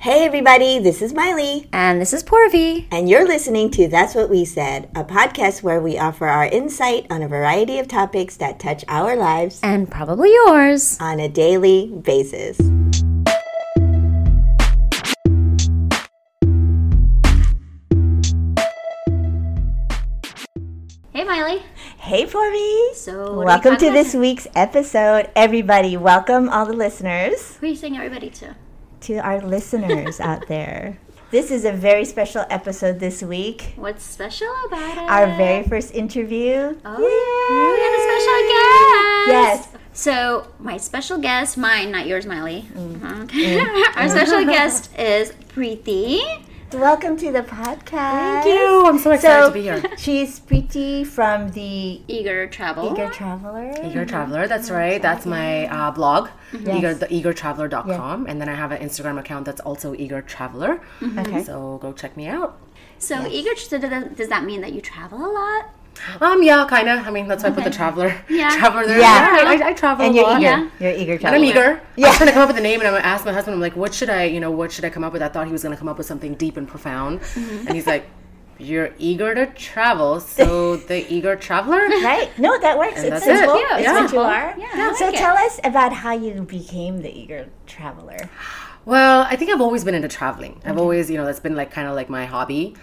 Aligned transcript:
Hey, 0.00 0.24
everybody, 0.24 0.78
this 0.78 1.02
is 1.02 1.12
Miley. 1.12 1.68
And 1.74 2.00
this 2.00 2.14
is 2.14 2.22
Porvi. 2.24 2.86
And 2.90 3.06
you're 3.08 3.26
listening 3.26 3.70
to 3.72 3.86
That's 3.86 4.14
What 4.14 4.30
We 4.30 4.46
Said, 4.46 4.88
a 4.94 5.04
podcast 5.04 5.62
where 5.62 5.78
we 5.80 5.98
offer 5.98 6.26
our 6.26 6.46
insight 6.46 7.06
on 7.10 7.20
a 7.22 7.28
variety 7.28 7.78
of 7.78 7.86
topics 7.86 8.36
that 8.38 8.58
touch 8.58 8.82
our 8.88 9.14
lives 9.14 9.60
And 9.62 9.90
probably 9.90 10.32
yours. 10.32 10.96
on 11.00 11.20
a 11.20 11.28
daily 11.28 11.88
basis. 12.02 12.56
Hey, 21.12 21.24
Miley. 21.24 21.62
Hey, 21.98 22.24
Porvi. 22.24 22.94
So, 22.94 23.42
welcome 23.42 23.76
to 23.76 23.90
this 23.90 24.14
week's 24.14 24.46
episode. 24.54 25.28
Everybody, 25.34 25.96
welcome 25.96 26.48
all 26.48 26.64
the 26.66 26.72
listeners 26.72 27.56
Who 27.56 27.66
are 27.66 27.70
you 27.70 27.76
saying 27.76 27.96
everybody 27.96 28.30
to? 28.30 28.54
To 29.02 29.18
our 29.18 29.40
listeners 29.40 30.20
out 30.20 30.46
there. 30.48 30.98
This 31.30 31.52
is 31.52 31.64
a 31.64 31.70
very 31.72 32.04
special 32.04 32.44
episode 32.50 32.98
this 32.98 33.22
week. 33.22 33.74
What's 33.76 34.02
special 34.02 34.52
about 34.66 34.98
it? 34.98 35.10
Our 35.10 35.26
very 35.36 35.62
first 35.62 35.94
interview. 35.94 36.76
Oh, 36.84 36.96
we 36.98 37.80
have 37.86 37.94
a 37.94 38.02
special 38.10 38.40
guest. 38.50 39.68
Yes. 39.72 39.80
So, 39.92 40.52
my 40.58 40.76
special 40.76 41.18
guest, 41.18 41.56
mine, 41.56 41.92
not 41.92 42.06
yours, 42.06 42.26
Miley. 42.26 42.64
Mm. 42.74 43.24
Okay. 43.24 43.60
Our 43.96 44.08
special 44.08 44.44
guest 44.44 44.90
is 44.98 45.32
Preeti. 45.54 46.42
Welcome 46.72 47.16
to 47.16 47.32
the 47.32 47.42
podcast. 47.42 48.42
Thank 48.42 48.46
you. 48.46 48.86
I'm 48.86 48.98
so 48.98 49.10
excited 49.10 49.42
So, 49.42 49.48
to 49.48 49.54
be 49.54 49.62
here. 49.62 49.82
she's 49.98 50.38
Preeti 50.38 51.04
from 51.04 51.50
the 51.50 52.00
Eager 52.06 52.46
Travel. 52.46 52.92
Eager 52.92 53.08
Traveler. 53.10 53.74
Eager 53.84 54.06
Traveler, 54.06 54.46
that's 54.46 54.70
right. 54.70 55.02
That's 55.02 55.26
my 55.26 55.66
uh, 55.66 55.90
blog, 55.90 56.28
eager, 56.54 56.70
Yes. 56.92 56.98
the 56.98 57.06
eagertraveler.com. 57.06 58.26
And 58.26 58.40
then 58.40 58.48
I 58.48 58.54
have 58.54 58.70
an 58.70 58.80
Instagram 58.80 59.18
account 59.18 59.46
that's 59.46 59.60
also 59.60 59.94
Eager 59.94 60.22
Traveler. 60.22 60.80
Okay. 61.02 61.42
So 61.42 61.78
go 61.82 61.92
check 61.92 62.16
me 62.16 62.28
out. 62.28 62.58
So, 62.98 63.26
Eager, 63.26 63.56
so 63.56 63.76
does 63.78 64.16
does 64.16 64.28
that 64.28 64.44
mean 64.44 64.60
that 64.60 64.72
you 64.72 64.80
travel 64.80 65.18
a 65.18 65.30
lot? 65.32 65.70
Um, 66.20 66.42
yeah, 66.42 66.66
kind 66.68 66.88
of. 66.88 67.06
I 67.06 67.10
mean, 67.10 67.28
that's 67.28 67.42
why 67.42 67.50
I 67.50 67.52
put 67.52 67.64
the 67.64 67.70
traveler. 67.70 68.14
Yeah. 68.28 68.48
Traveler 68.56 68.86
there. 68.86 69.00
Yeah. 69.00 69.28
I, 69.44 69.54
I, 69.62 69.68
I 69.68 69.72
travel 69.74 70.06
And 70.06 70.14
a 70.14 70.18
you're 70.18 70.26
lot. 70.26 70.40
eager. 70.40 70.50
Yeah. 70.50 70.70
You're 70.80 70.92
eager 70.98 71.16
And. 71.18 71.34
I'm 71.34 71.44
eager. 71.44 71.80
Yeah. 71.96 72.06
I 72.06 72.08
was 72.10 72.16
trying 72.16 72.28
to 72.28 72.32
come 72.32 72.42
up 72.42 72.48
with 72.48 72.56
a 72.58 72.62
name, 72.62 72.80
and 72.80 72.86
I'm 72.88 72.94
going 72.94 73.02
to 73.02 73.08
ask 73.08 73.24
my 73.26 73.32
husband, 73.32 73.54
I'm 73.54 73.60
like, 73.60 73.76
what 73.76 73.92
should 73.92 74.08
I, 74.08 74.24
you 74.24 74.40
know, 74.40 74.50
what 74.50 74.72
should 74.72 74.84
I 74.84 74.90
come 74.90 75.04
up 75.04 75.12
with? 75.12 75.22
I 75.22 75.28
thought 75.28 75.46
he 75.46 75.52
was 75.52 75.62
going 75.62 75.74
to 75.74 75.78
come 75.78 75.88
up 75.88 75.98
with 75.98 76.06
something 76.06 76.34
deep 76.34 76.56
and 76.56 76.66
profound. 76.66 77.20
Mm-hmm. 77.20 77.66
And 77.66 77.74
he's 77.74 77.86
like, 77.86 78.06
you're 78.58 78.90
eager 78.98 79.34
to 79.34 79.46
travel, 79.46 80.20
so 80.20 80.76
the 80.90 81.10
eager 81.12 81.34
traveler. 81.36 81.78
Right? 81.78 82.30
No, 82.38 82.58
that 82.60 82.78
works. 82.78 82.98
And 82.98 83.06
it's 83.06 83.24
that's 83.24 83.26
it. 83.26 83.36
simple. 83.38 83.58
Yeah, 83.58 83.78
It's 83.78 83.88
it's 83.88 84.00
what 84.00 84.12
you 84.12 84.20
are. 84.20 84.54
Yeah, 84.58 84.66
I 84.74 84.94
so 84.98 85.04
like 85.06 85.14
it. 85.14 85.18
tell 85.18 85.36
us 85.36 85.60
about 85.64 85.92
how 85.92 86.12
you 86.12 86.42
became 86.42 87.00
the 87.02 87.10
Eager 87.10 87.48
Traveler. 87.66 88.28
Well, 88.84 89.26
I 89.28 89.36
think 89.36 89.50
I've 89.50 89.60
always 89.60 89.84
been 89.84 89.94
into 89.94 90.08
traveling. 90.08 90.60
I've 90.64 90.78
always, 90.78 91.10
you 91.10 91.16
know, 91.16 91.26
that's 91.26 91.40
been 91.40 91.54
like 91.54 91.70
kind 91.70 91.86
of 91.86 91.94
like 91.94 92.08
my 92.08 92.24
hobby. 92.24 92.74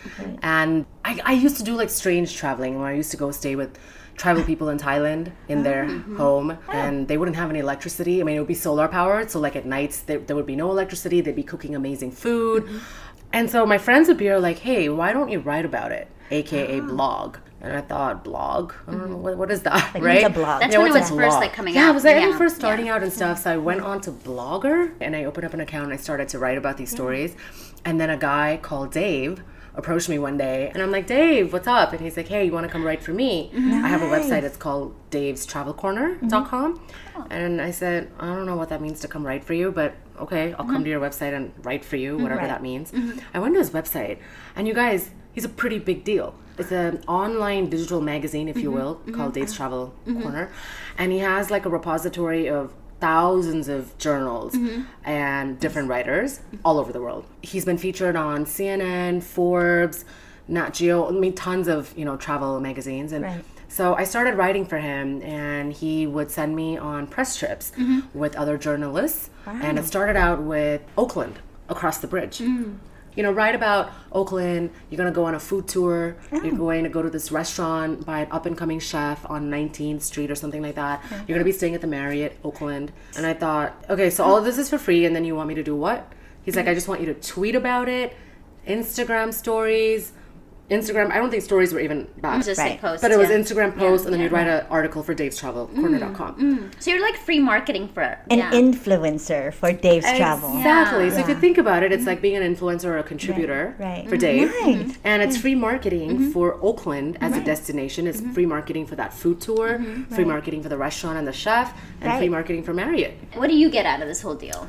And 0.41 0.85
I, 1.03 1.19
I 1.25 1.33
used 1.33 1.57
to 1.57 1.63
do 1.63 1.75
like 1.75 1.89
strange 1.89 2.35
traveling 2.35 2.79
where 2.79 2.87
I 2.87 2.93
used 2.93 3.11
to 3.11 3.17
go 3.17 3.31
stay 3.31 3.55
with 3.55 3.77
tribal 4.15 4.43
people 4.43 4.69
in 4.69 4.77
Thailand 4.77 5.31
in 5.47 5.63
their 5.63 5.83
oh, 5.83 5.87
mm-hmm. 5.87 6.17
home 6.17 6.57
oh. 6.67 6.71
and 6.71 7.07
they 7.07 7.17
wouldn't 7.17 7.37
have 7.37 7.49
any 7.49 7.59
electricity. 7.59 8.19
I 8.21 8.23
mean, 8.23 8.35
it 8.35 8.39
would 8.39 8.47
be 8.47 8.53
solar 8.53 8.87
powered. 8.87 9.31
So, 9.31 9.39
like 9.39 9.55
at 9.55 9.65
nights, 9.65 10.01
there, 10.01 10.19
there 10.19 10.35
would 10.35 10.45
be 10.45 10.55
no 10.55 10.69
electricity. 10.71 11.21
They'd 11.21 11.35
be 11.35 11.43
cooking 11.43 11.75
amazing 11.75 12.11
food. 12.11 12.63
Mm-hmm. 12.63 12.77
And 13.33 13.49
so 13.49 13.65
my 13.65 13.77
friends 13.77 14.07
would 14.07 14.17
be 14.17 14.33
like, 14.35 14.59
hey, 14.59 14.89
why 14.89 15.13
don't 15.13 15.29
you 15.29 15.39
write 15.39 15.65
about 15.65 15.91
it? 15.91 16.07
AKA 16.31 16.79
ah. 16.79 16.83
blog. 16.83 17.37
And 17.59 17.73
I 17.73 17.81
thought, 17.81 18.23
blog? 18.23 18.73
I 18.87 18.91
don't 18.91 18.99
know, 18.99 19.15
mm-hmm. 19.15 19.23
what, 19.23 19.37
what 19.37 19.51
is 19.51 19.63
that, 19.63 19.95
right? 19.99 20.23
a 20.23 20.29
blog? 20.29 20.61
That's 20.61 20.73
Yeah, 20.73 20.79
when 20.79 20.95
it 20.95 20.99
was 20.99 21.09
first 21.09 21.37
like 21.37 21.53
coming 21.53 21.73
yeah, 21.73 21.85
out. 21.85 21.89
I 21.89 21.91
was 21.91 22.03
like, 22.03 22.15
yeah. 22.15 22.29
I 22.33 22.37
first 22.37 22.55
starting 22.55 22.87
out 22.87 23.01
and 23.01 23.11
stuff. 23.11 23.39
So 23.39 23.51
I 23.51 23.57
went 23.57 23.81
on 23.81 23.99
to 24.01 24.11
Blogger 24.11 24.93
and 25.01 25.15
I 25.15 25.25
opened 25.25 25.45
up 25.45 25.53
an 25.53 25.61
account 25.61 25.85
and 25.85 25.93
I 25.93 25.97
started 25.97 26.29
to 26.29 26.39
write 26.39 26.57
about 26.57 26.77
these 26.77 26.89
mm-hmm. 26.89 26.97
stories. 26.97 27.35
And 27.83 27.99
then 27.99 28.09
a 28.09 28.17
guy 28.17 28.59
called 28.61 28.91
Dave 28.91 29.41
approached 29.73 30.09
me 30.09 30.17
one 30.19 30.37
day 30.37 30.71
and 30.73 30.81
I'm 30.81 30.91
like, 30.91 31.07
Dave, 31.07 31.53
what's 31.53 31.67
up? 31.67 31.93
And 31.93 32.01
he's 32.01 32.17
like, 32.17 32.27
Hey, 32.27 32.45
you 32.45 32.51
want 32.51 32.65
to 32.65 32.71
come 32.71 32.83
write 32.83 33.01
for 33.01 33.13
me? 33.13 33.51
Mm-hmm. 33.53 33.85
I 33.85 33.87
have 33.87 34.01
a 34.01 34.05
website. 34.05 34.43
It's 34.43 34.57
called 34.57 34.95
davestravelcorner.com. 35.11 36.81
Oh. 37.15 37.27
And 37.29 37.61
I 37.61 37.71
said, 37.71 38.11
I 38.19 38.27
don't 38.27 38.45
know 38.45 38.55
what 38.55 38.69
that 38.69 38.81
means 38.81 38.99
to 39.01 39.07
come 39.07 39.25
write 39.25 39.43
for 39.43 39.53
you, 39.53 39.71
but 39.71 39.95
okay, 40.19 40.53
I'll 40.53 40.65
come 40.65 40.83
to 40.83 40.89
your 40.89 40.99
website 40.99 41.33
and 41.33 41.53
write 41.63 41.85
for 41.85 41.95
you, 41.95 42.17
whatever 42.17 42.41
Right. 42.41 42.47
that 42.47 42.61
means. 42.61 42.91
I 43.33 43.39
went 43.39 43.53
to 43.53 43.59
his 43.59 43.69
website 43.71 44.19
and 44.55 44.67
you 44.67 44.73
guys, 44.73 45.11
he's 45.33 45.45
a 45.45 45.49
pretty 45.49 45.79
big 45.79 46.03
deal. 46.03 46.35
It's 46.57 46.71
an 46.71 47.03
online 47.07 47.69
digital 47.69 48.01
magazine, 48.01 48.47
if 48.47 48.57
you 48.57 48.69
mm-hmm. 48.69 48.79
will, 48.79 48.95
mm-hmm. 48.95 49.13
called 49.13 49.33
Dave's 49.33 49.53
mm-hmm. 49.53 49.57
Travel 49.57 49.93
Corner. 50.21 50.51
And 50.97 51.11
he 51.11 51.19
has 51.19 51.51
like 51.51 51.65
a 51.65 51.69
repository 51.69 52.49
of 52.49 52.73
thousands 52.99 53.67
of 53.67 53.95
journals 53.99 54.57
and 55.03 55.59
different 55.59 55.87
writers 55.87 56.39
all 56.65 56.79
over 56.79 56.91
the 56.91 57.01
world. 57.01 57.25
He's 57.43 57.63
been 57.63 57.77
featured 57.77 58.15
on 58.15 58.45
CNN, 58.45 59.21
Forbes, 59.21 60.03
Nat 60.47 60.73
Geo, 60.73 61.07
I 61.07 61.11
mean 61.11 61.33
tons 61.35 61.67
of, 61.67 61.93
you 61.97 62.05
know, 62.05 62.17
travel 62.17 62.59
magazines. 62.59 63.11
And 63.11 63.23
Right. 63.23 63.43
so 63.67 63.93
I 63.95 64.03
started 64.03 64.35
writing 64.35 64.65
for 64.65 64.77
him 64.79 65.21
and 65.21 65.73
he 65.73 66.07
would 66.07 66.31
send 66.31 66.55
me 66.55 66.77
on 66.77 67.05
press 67.05 67.35
trips 67.35 67.71
with 68.13 68.35
other 68.35 68.57
journalists. 68.57 69.29
And 69.45 69.77
it 69.77 69.85
started 69.85 70.15
out 70.15 70.41
with 70.41 70.81
Oakland 70.97 71.39
across 71.69 71.99
the 71.99 72.07
bridge. 72.07 72.39
Mm. 72.39 72.77
You 73.17 73.23
know, 73.23 73.31
write 73.31 73.55
about 73.55 73.91
Oakland. 74.11 74.69
You're 74.89 74.97
gonna 74.97 75.11
go 75.11 75.25
on 75.25 75.33
a 75.33 75.39
food 75.39 75.67
tour. 75.67 76.15
You're 76.31 76.45
oh. 76.45 76.51
going 76.51 76.83
to 76.83 76.89
go 76.89 77.01
to 77.01 77.09
this 77.09 77.31
restaurant 77.31 78.05
by 78.05 78.21
an 78.21 78.27
up 78.31 78.45
and 78.45 78.55
coming 78.55 78.79
chef 78.79 79.29
on 79.29 79.49
19th 79.49 80.03
Street 80.03 80.29
or 80.29 80.35
something 80.35 80.61
like 80.61 80.75
that. 80.75 81.03
You're 81.27 81.35
gonna 81.35 81.43
be 81.43 81.51
staying 81.51 81.73
at 81.73 81.81
the 81.81 81.87
Marriott, 81.87 82.37
Oakland. 82.43 82.91
And 83.17 83.25
I 83.25 83.33
thought, 83.33 83.73
okay, 83.89 84.11
so 84.11 84.23
all 84.23 84.37
of 84.37 84.45
this 84.45 84.59
is 84.59 84.69
for 84.69 84.77
free, 84.77 85.03
and 85.03 85.15
then 85.15 85.25
you 85.25 85.35
want 85.35 85.49
me 85.49 85.55
to 85.55 85.63
do 85.63 85.75
what? 85.75 86.13
He's 86.43 86.55
like, 86.55 86.67
mm. 86.67 86.69
I 86.69 86.73
just 86.75 86.87
want 86.87 87.01
you 87.01 87.07
to 87.07 87.15
tweet 87.15 87.55
about 87.55 87.89
it, 87.89 88.15
Instagram 88.67 89.33
stories. 89.33 90.13
Instagram, 90.69 91.11
I 91.11 91.17
don't 91.17 91.29
think 91.29 91.43
stories 91.43 91.73
were 91.73 91.79
even 91.79 92.07
back. 92.17 92.43
Just 92.43 92.59
Right. 92.59 92.71
like 92.71 92.81
posts. 92.81 93.01
But 93.01 93.11
it 93.11 93.17
was 93.17 93.29
yeah. 93.29 93.37
Instagram 93.37 93.77
posts, 93.77 94.05
and 94.05 94.13
then 94.13 94.21
you'd 94.21 94.33
write 94.33 94.47
an 94.47 94.65
article 94.69 95.01
for 95.01 95.13
Dave's 95.13 95.37
Travel 95.37 95.67
mm. 95.67 95.79
Corner.com. 95.79 96.35
Mm. 96.35 96.71
So 96.79 96.91
you're 96.91 97.01
like 97.01 97.15
free 97.15 97.39
marketing 97.39 97.89
for 97.93 98.01
An 98.01 98.41
influencer 98.51 99.53
for 99.53 99.71
Dave's 99.71 100.05
Travel. 100.05 100.57
Exactly. 100.57 101.09
So 101.09 101.19
if 101.19 101.29
you 101.29 101.35
think 101.35 101.57
about 101.57 101.83
it, 101.83 101.91
it's 101.91 102.01
mm-hmm. 102.01 102.09
like 102.09 102.21
being 102.21 102.35
an 102.35 102.55
influencer 102.55 102.85
or 102.85 102.97
a 102.97 103.03
contributor 103.03 103.75
Right, 103.79 103.99
right. 103.99 104.09
for 104.09 104.17
Dave. 104.17 104.49
Mm-hmm. 104.49 104.65
Right. 104.65 104.87
Mm-hmm. 104.87 105.01
And 105.05 105.21
it's 105.23 105.37
free 105.37 105.55
marketing 105.55 106.31
for 106.31 106.59
Oakland 106.61 107.17
as 107.21 107.35
a 107.35 107.43
destination. 107.43 108.05
It's 108.05 108.19
free 108.19 108.45
marketing 108.45 108.85
for 108.87 108.95
that 108.95 109.13
food 109.13 109.39
tour, 109.39 109.81
free 110.09 110.25
marketing 110.25 110.63
for 110.63 110.69
the 110.69 110.77
restaurant 110.77 111.17
and 111.17 111.27
the 111.27 111.33
chef, 111.33 111.73
and 112.01 112.17
free 112.17 112.29
marketing 112.29 112.63
for 112.63 112.73
Marriott. 112.73 113.17
What 113.35 113.47
do 113.47 113.55
you 113.55 113.69
get 113.69 113.85
out 113.85 114.01
of 114.01 114.07
this 114.07 114.21
whole 114.21 114.35
deal? 114.35 114.67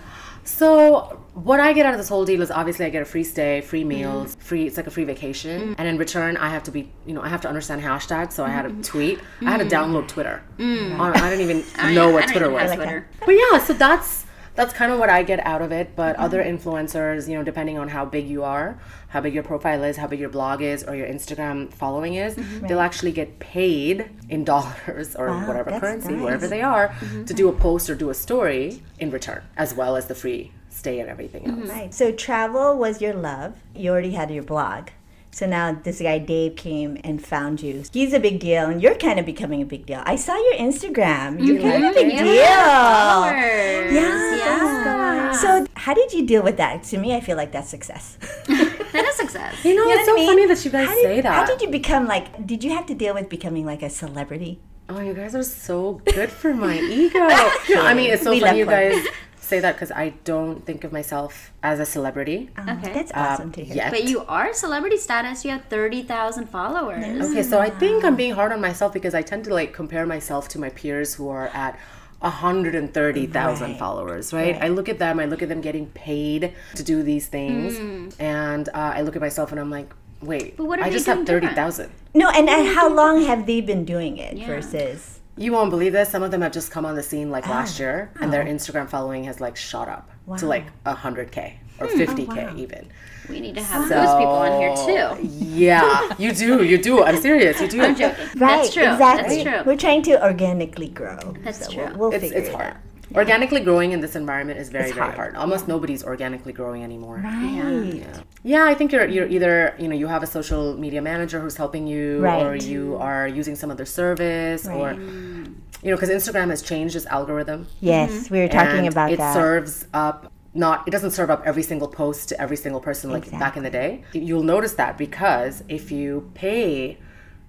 So 0.48 1.20
what 1.34 1.60
I 1.60 1.72
get 1.74 1.84
out 1.84 1.92
of 1.92 1.98
this 1.98 2.08
whole 2.08 2.24
deal 2.24 2.40
is 2.40 2.50
obviously 2.50 2.86
I 2.86 2.88
get 2.90 3.02
a 3.02 3.04
free 3.04 3.22
stay, 3.24 3.60
free 3.60 3.80
Mm-hmm. 3.80 3.88
meals, 3.88 4.36
free. 4.40 4.66
It's 4.66 4.76
like 4.76 4.86
a 4.86 4.90
free 4.90 5.04
vacation, 5.04 5.74
and 5.78 5.86
in 5.86 5.98
return 5.98 6.36
I 6.36 6.48
have 6.48 6.62
to 6.64 6.70
be, 6.70 6.90
you 7.06 7.12
know, 7.14 7.22
I 7.22 7.28
have 7.28 7.40
to 7.42 7.48
understand 7.48 7.82
hashtags. 7.82 8.32
So 8.32 8.44
I 8.44 8.48
had 8.48 8.62
to 8.62 8.90
tweet. 8.90 9.20
I 9.42 9.50
had 9.50 9.58
to 9.68 9.76
download 9.76 10.08
Twitter. 10.08 10.42
Mm. 10.58 10.98
I 10.98 11.10
I 11.26 11.30
didn't 11.30 11.44
even 11.50 11.94
know 11.94 12.10
what 12.10 12.24
I 12.24 12.32
Twitter 12.32 12.50
was. 12.50 12.74
Twitter. 12.74 13.06
But 13.20 13.32
yeah, 13.32 13.58
so 13.58 13.72
that's 13.74 14.24
that's 14.58 14.74
kind 14.80 14.90
of 14.92 14.98
what 14.98 15.08
I 15.18 15.20
get 15.22 15.40
out 15.52 15.62
of 15.62 15.70
it. 15.80 15.86
But 15.96 16.12
Mm-hmm. 16.16 16.24
other 16.26 16.42
influencers, 16.52 17.28
you 17.28 17.34
know, 17.36 17.44
depending 17.44 17.78
on 17.78 17.88
how 17.96 18.04
big 18.04 18.26
you 18.34 18.42
are, 18.44 18.68
how 19.14 19.20
big 19.20 19.32
your 19.32 19.42
profile 19.52 19.82
is, 19.84 19.96
how 19.96 20.08
big 20.12 20.20
your 20.24 20.28
blog 20.38 20.60
is, 20.72 20.78
or 20.88 20.94
your 21.00 21.06
Instagram 21.06 21.72
following 21.72 22.14
is, 22.26 22.32
they'll 22.66 22.80
actually 22.90 23.12
get 23.12 23.38
paid 23.38 24.10
in 24.28 24.44
dollars 24.44 25.14
or 25.16 25.28
Mm-hmm. 25.28 25.40
Wow, 25.42 25.48
whatever 25.48 25.70
currency, 25.80 26.12
nice. 26.12 26.22
wherever 26.24 26.48
they 26.48 26.62
are, 26.62 26.86
to 27.26 27.32
do 27.34 27.48
a 27.48 27.52
post 27.52 27.88
or 27.90 27.94
do 27.94 28.10
a 28.10 28.14
story 28.26 28.82
in 28.98 29.10
return, 29.18 29.42
as 29.56 29.70
well 29.74 29.96
as 29.96 30.04
the 30.06 30.14
free 30.14 30.50
stay 30.70 31.00
and 31.00 31.08
everything 31.08 31.42
else. 31.50 31.68
Right. 31.68 31.92
So 31.94 32.12
travel 32.12 32.76
was 32.84 33.00
your 33.04 33.14
love. 33.14 33.52
You 33.74 33.90
already 33.92 34.12
had 34.20 34.30
your 34.30 34.42
blog. 34.54 34.88
So 35.30 35.46
now 35.46 35.72
this 35.72 36.00
guy 36.00 36.18
Dave 36.18 36.56
came 36.56 36.98
and 37.04 37.24
found 37.24 37.62
you. 37.62 37.84
He's 37.92 38.12
a 38.12 38.20
big 38.20 38.40
deal, 38.40 38.66
and 38.66 38.82
you're 38.82 38.94
kind 38.96 39.20
of 39.20 39.26
becoming 39.26 39.62
a 39.62 39.66
big 39.66 39.86
deal. 39.86 40.02
I 40.04 40.16
saw 40.16 40.34
your 40.36 40.54
Instagram. 40.54 41.44
You're 41.44 41.58
mm-hmm. 41.58 41.70
kind 41.70 41.84
of 41.84 41.90
a 41.92 41.94
big 41.94 42.10
deal. 42.18 42.44
Followers. 42.44 43.92
Yeah. 43.94 45.32
So 45.32 45.66
how 45.74 45.94
did 45.94 46.12
you 46.12 46.26
deal 46.26 46.42
with 46.42 46.56
that? 46.56 46.82
To 46.84 46.98
me, 46.98 47.14
I 47.14 47.20
feel 47.20 47.36
like 47.36 47.52
that's 47.52 47.68
success. 47.68 48.18
That 48.88 49.04
is 49.04 49.16
success. 49.16 49.54
You 49.66 49.74
know, 49.76 49.82
You 49.82 49.88
know 49.88 49.94
it's 49.96 50.06
so 50.06 50.12
I 50.12 50.16
mean? 50.16 50.28
funny 50.28 50.46
that 50.46 50.64
you 50.64 50.70
guys 50.70 50.88
did, 50.88 51.02
say 51.02 51.20
that. 51.20 51.30
How 51.30 51.44
did 51.44 51.60
you 51.60 51.68
become 51.68 52.06
like? 52.06 52.46
Did 52.46 52.64
you 52.64 52.70
have 52.70 52.86
to 52.86 52.94
deal 52.94 53.12
with 53.12 53.28
becoming 53.28 53.66
like 53.66 53.82
a 53.82 53.90
celebrity? 53.90 54.60
Oh, 54.88 54.98
you 55.00 55.12
guys 55.12 55.34
are 55.34 55.42
so 55.42 56.00
good 56.06 56.30
for 56.30 56.54
my 56.54 56.80
ego. 56.80 57.18
No, 57.68 57.84
I 57.84 57.92
mean, 57.92 58.10
it's 58.10 58.22
so 58.22 58.30
We 58.30 58.40
funny 58.40 58.60
you 58.60 58.64
love 58.64 58.74
fun. 58.74 58.92
guys 58.92 59.06
say 59.48 59.60
that 59.60 59.72
because 59.74 59.90
I 59.90 60.10
don't 60.24 60.64
think 60.64 60.84
of 60.84 60.92
myself 60.92 61.52
as 61.62 61.80
a 61.80 61.86
celebrity. 61.86 62.50
Ah, 62.56 62.78
okay. 62.78 62.92
That's 62.92 63.12
um, 63.14 63.22
awesome 63.26 63.52
to 63.52 63.64
hear. 63.64 63.76
yet. 63.76 63.90
But 63.90 64.04
you 64.04 64.24
are 64.26 64.52
celebrity 64.52 64.98
status. 64.98 65.44
You 65.44 65.50
have 65.52 65.64
30,000 65.64 66.48
followers. 66.48 67.30
Okay, 67.30 67.42
so 67.42 67.58
I 67.58 67.70
think 67.70 68.04
I'm 68.04 68.16
being 68.16 68.34
hard 68.34 68.52
on 68.52 68.60
myself 68.60 68.92
because 68.92 69.14
I 69.14 69.22
tend 69.22 69.44
to 69.44 69.54
like 69.54 69.72
compare 69.72 70.06
myself 70.06 70.48
to 70.50 70.58
my 70.58 70.68
peers 70.70 71.14
who 71.14 71.28
are 71.28 71.48
at 71.48 71.78
130,000 72.20 73.70
Right. 73.70 73.78
followers, 73.78 74.32
right? 74.32 74.54
Right. 74.54 74.64
I 74.64 74.68
look 74.68 74.88
at 74.88 74.98
them, 74.98 75.20
I 75.20 75.26
look 75.26 75.42
at 75.42 75.48
them 75.48 75.60
getting 75.60 75.86
paid 75.86 76.52
to 76.74 76.82
do 76.82 77.02
these 77.02 77.28
things, 77.28 77.78
mm. 77.78 78.12
and 78.18 78.68
uh, 78.70 78.92
I 78.96 79.02
look 79.02 79.14
at 79.14 79.22
myself 79.22 79.52
and 79.52 79.60
I'm 79.60 79.70
like, 79.70 79.92
wait, 80.20 80.56
But 80.56 80.64
what 80.64 80.80
are 80.80 80.84
I 80.84 80.90
just 80.90 81.06
have 81.06 81.24
different? 81.24 81.44
30,000. 81.54 81.90
No, 82.14 82.28
and, 82.30 82.48
and 82.48 82.66
how 82.74 82.92
long 82.92 83.22
have 83.22 83.46
they 83.46 83.60
been 83.60 83.84
doing 83.84 84.16
it 84.16 84.36
versus? 84.46 85.17
You 85.38 85.52
won't 85.52 85.70
believe 85.70 85.92
this. 85.92 86.08
Some 86.08 86.22
of 86.22 86.30
them 86.30 86.42
have 86.42 86.52
just 86.52 86.70
come 86.70 86.84
on 86.84 86.96
the 86.96 87.02
scene 87.02 87.30
like 87.30 87.46
last 87.46 87.78
ah, 87.78 87.84
year, 87.84 88.10
and 88.20 88.32
their 88.32 88.44
Instagram 88.44 88.88
following 88.88 89.24
has 89.24 89.40
like 89.40 89.56
shot 89.56 89.88
up 89.88 90.10
to 90.38 90.46
like 90.46 90.66
hundred 90.84 91.30
k 91.30 91.60
or 91.78 91.86
hmm. 91.86 91.96
fifty 91.96 92.26
k 92.26 92.48
oh, 92.50 92.56
even. 92.56 92.88
We 93.28 93.40
need 93.40 93.54
to 93.56 93.62
have 93.62 93.88
those 93.88 94.14
people 94.14 94.32
on 94.32 94.60
here 94.60 94.74
too. 94.74 95.28
Yeah, 95.28 96.14
you 96.18 96.32
do. 96.32 96.64
You 96.64 96.78
do. 96.78 97.04
I'm 97.04 97.20
serious. 97.20 97.60
You 97.60 97.68
do. 97.68 97.82
I'm 97.82 97.94
joking. 97.94 98.24
Right, 98.24 98.62
That's 98.62 98.74
true. 98.74 98.90
exactly. 98.90 99.44
That's 99.44 99.64
true. 99.64 99.72
We're 99.72 99.78
trying 99.78 100.02
to 100.04 100.24
organically 100.24 100.88
grow. 100.88 101.18
That's 101.44 101.66
so 101.66 101.72
true. 101.72 101.84
We'll, 101.84 102.10
we'll 102.10 102.12
It's, 102.12 102.24
figure 102.24 102.38
it's 102.38 102.48
it 102.48 102.54
hard. 102.54 102.66
out. 102.68 102.76
Organically 103.14 103.60
growing 103.60 103.92
in 103.92 104.00
this 104.00 104.14
environment 104.16 104.58
is 104.58 104.68
very, 104.68 104.86
It's 104.86 104.94
very 104.94 105.06
hard. 105.06 105.16
hard. 105.16 105.36
Almost 105.36 105.68
nobody's 105.68 106.04
organically 106.04 106.52
growing 106.52 106.84
anymore. 106.84 107.20
Right. 107.24 108.04
Yeah, 108.42 108.64
I 108.64 108.74
think 108.74 108.92
you're 108.92 109.06
you're 109.06 109.26
either 109.26 109.74
you 109.78 109.88
know 109.88 109.96
you 109.96 110.06
have 110.06 110.22
a 110.22 110.26
social 110.26 110.76
media 110.76 111.00
manager 111.00 111.40
who's 111.40 111.56
helping 111.56 111.86
you, 111.86 112.26
or 112.26 112.54
you 112.54 112.96
are 112.96 113.26
using 113.26 113.56
some 113.56 113.70
other 113.70 113.86
service, 113.86 114.66
or 114.66 114.92
you 114.92 115.90
know 115.90 115.96
because 115.96 116.10
Instagram 116.10 116.50
has 116.50 116.62
changed 116.62 116.96
its 116.96 117.06
algorithm. 117.06 117.66
Yes, 117.80 118.10
mm-hmm. 118.10 118.34
we 118.34 118.40
were 118.40 118.48
talking 118.48 118.86
about 118.86 119.12
it 119.12 119.18
that. 119.18 119.34
serves 119.34 119.86
up 119.94 120.32
not 120.54 120.86
it 120.88 120.90
doesn't 120.90 121.10
serve 121.10 121.30
up 121.30 121.42
every 121.44 121.62
single 121.62 121.88
post 121.88 122.30
to 122.30 122.40
every 122.40 122.56
single 122.56 122.80
person 122.80 123.10
like 123.10 123.30
back 123.32 123.56
in 123.56 123.62
the 123.62 123.70
day 123.70 124.02
you'll 124.12 124.42
notice 124.42 124.74
that 124.74 124.96
because 124.96 125.62
if 125.68 125.92
you 125.92 126.30
pay 126.34 126.98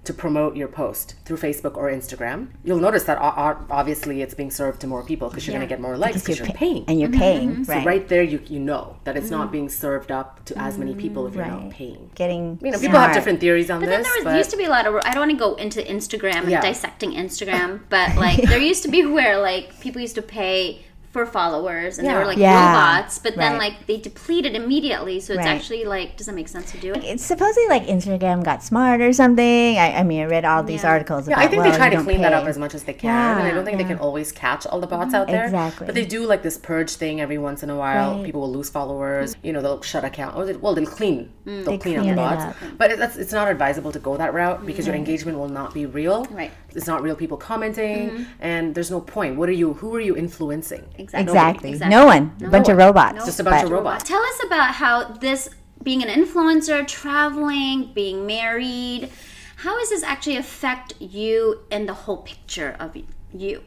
to 0.03 0.13
promote 0.13 0.55
your 0.55 0.67
post 0.67 1.15
through 1.25 1.37
facebook 1.37 1.75
or 1.77 1.91
instagram 1.91 2.49
you'll 2.63 2.79
notice 2.79 3.03
that 3.03 3.17
o- 3.17 3.21
o- 3.21 3.65
obviously 3.69 4.21
it's 4.21 4.33
being 4.33 4.51
served 4.51 4.81
to 4.81 4.87
more 4.87 5.03
people 5.03 5.29
because 5.29 5.45
you're 5.45 5.55
going 5.55 5.67
to 5.67 5.71
get 5.71 5.81
more 5.81 5.97
likes 5.97 6.21
because 6.21 6.39
you're, 6.39 6.47
pa- 6.47 6.53
paying 6.53 6.85
and 6.87 6.99
you're 6.99 7.09
mm-hmm. 7.09 7.19
paying, 7.19 7.65
so 7.65 7.73
right? 7.73 7.85
right 7.85 8.07
there 8.07 8.23
you, 8.23 8.41
you 8.47 8.59
know 8.59 8.97
that 9.03 9.17
it's 9.17 9.29
not 9.29 9.43
mm-hmm. 9.43 9.51
being 9.51 9.69
served 9.69 10.11
up 10.11 10.43
to 10.45 10.57
as 10.57 10.77
many 10.77 10.95
people 10.95 11.27
if 11.27 11.35
you're 11.35 11.45
not 11.45 11.69
paying 11.69 12.09
Getting 12.15 12.59
you 12.61 12.71
know 12.71 12.79
people 12.79 12.99
have 12.99 13.13
different 13.13 13.39
theories 13.39 13.69
on 13.69 13.81
this. 13.81 13.87
But 13.87 13.91
then 13.91 14.03
there 14.03 14.11
was, 14.15 14.23
but 14.23 14.37
used 14.37 14.49
to 14.51 14.57
be 14.57 14.65
a 14.65 14.69
lot 14.69 14.85
of. 14.85 14.95
I 15.05 15.13
don't 15.13 15.27
want 15.27 15.31
to 15.31 15.37
go 15.37 15.55
into 15.55 15.81
Instagram 15.81 16.41
and 16.41 16.51
Yeah. 16.51 16.61
dissecting 16.61 17.11
Instagram, 17.11 17.81
but 17.89 18.15
like 18.15 18.41
there 18.41 18.59
used 18.59 18.83
to 18.83 18.89
be 18.89 19.05
where 19.17 19.39
like 19.39 19.79
people 19.79 20.01
used 20.01 20.15
to 20.15 20.21
pay 20.21 20.83
for 21.11 21.25
followers 21.25 21.97
and 21.97 22.07
they 22.07 22.13
were 22.13 22.25
like 22.25 22.37
Yeah. 22.37 22.53
robots, 22.53 23.17
but 23.17 23.35
then 23.35 23.53
Right. 23.53 23.73
like 23.73 23.87
they 23.87 23.97
depleted 23.97 24.55
immediately. 24.55 25.19
So 25.19 25.33
it's 25.33 25.39
Right. 25.39 25.55
actually 25.55 25.83
like 25.85 26.17
doesn't 26.17 26.35
make 26.35 26.47
sense 26.47 26.71
to 26.71 26.77
do 26.77 26.93
it. 26.93 27.03
It's 27.03 27.25
supposedly 27.25 27.67
like 27.67 27.87
Instagram 27.87 28.43
got 28.43 28.61
smart 28.63 29.01
or 29.01 29.11
something. 29.11 29.77
I, 29.79 29.99
I 29.99 30.03
mean, 30.03 30.21
I 30.21 30.25
read 30.25 30.45
all 30.45 30.61
these 30.61 30.83
Yeah. 30.83 30.91
articles 30.91 31.27
Yeah, 31.27 31.33
about. 31.33 31.45
I 31.45 31.47
think 31.47 31.63
well, 31.63 31.71
they 31.71 31.77
try 31.77 31.89
to 31.89 31.95
don't 31.95 32.05
clean 32.05 32.21
that 32.21 32.33
up 32.33 32.45
as 32.45 32.59
much 32.59 32.75
as 32.75 32.83
they 32.83 32.93
can, 32.93 33.39
and 33.39 33.47
I 33.47 33.51
don't 33.51 33.65
think 33.65 33.79
they 33.79 33.85
can 33.85 33.97
always 33.97 34.31
catch 34.31 34.67
all 34.67 34.79
the 34.79 34.87
bots 34.87 35.13
out 35.15 35.27
there. 35.27 35.45
Exactly. 35.45 35.85
But 35.87 35.95
they 35.95 36.05
do 36.05 36.25
like 36.27 36.43
this 36.43 36.57
purge 36.57 36.91
thing 36.91 37.19
every 37.21 37.39
once 37.39 37.63
in 37.63 37.71
a 37.71 37.75
while. 37.75 38.15
Right. 38.17 38.25
People 38.25 38.41
will 38.41 38.51
lose 38.51 38.69
followers. 38.69 39.35
You 39.41 39.51
know, 39.53 39.61
they'll 39.61 39.81
shut 39.81 40.03
account. 40.03 40.35
Or 40.37 40.45
they, 40.45 40.53
well, 40.53 40.75
they'll 40.75 40.85
clean. 40.85 41.31
Mm. 41.47 41.65
They'll 41.65 41.71
They 41.71 41.77
clean, 41.79 41.99
clean 41.99 42.09
it 42.09 42.19
up 42.19 42.29
the 42.29 42.35
bots. 42.45 42.63
up. 42.63 42.69
But 42.77 42.91
it, 42.91 42.99
that's 42.99 43.17
it's 43.17 43.33
not 43.33 43.47
advisable 43.47 43.91
to 43.91 43.99
go 43.99 44.15
that 44.17 44.33
route 44.33 44.63
because 44.65 44.85
your 44.85 44.93
mm-hmm. 44.93 45.05
engagement 45.05 45.39
will 45.39 45.49
not 45.49 45.73
be 45.73 45.87
real. 45.87 46.25
Right. 46.29 46.51
It's 46.75 46.85
not 46.85 47.01
real 47.01 47.15
people 47.15 47.37
commenting, 47.37 48.09
mm-hmm. 48.11 48.23
and 48.39 48.75
there's 48.75 48.91
no 48.91 49.01
point. 49.01 49.37
What 49.37 49.49
are 49.49 49.53
you? 49.53 49.73
Who 49.73 49.95
are 49.95 49.99
you 49.99 50.15
influencing? 50.15 50.83
Exactly. 50.99 51.31
Exactly. 51.31 51.69
Exactly. 51.71 51.95
No 51.95 52.05
one. 52.05 52.35
A 52.43 52.49
bunch 52.49 52.69
of 52.69 52.77
one. 52.77 52.87
robots. 52.87 53.25
Just 53.25 53.39
a 53.39 53.43
bunch 53.43 53.57
But- 53.57 53.65
of 53.65 53.71
robots. 53.71 54.03
Tell 54.03 54.21
us 54.21 54.39
about 54.45 54.75
how 54.75 55.03
this 55.05 55.49
being 55.81 56.03
an 56.03 56.09
influencer, 56.09 56.85
traveling, 56.87 57.91
being 57.93 58.25
married, 58.27 59.09
how 59.57 59.77
does 59.79 59.89
this 59.89 60.03
actually 60.03 60.37
affect 60.37 60.93
you 60.99 61.61
and 61.71 61.87
the 61.87 61.93
whole 61.93 62.17
picture 62.17 62.75
of 62.79 62.95
you? 63.33 63.63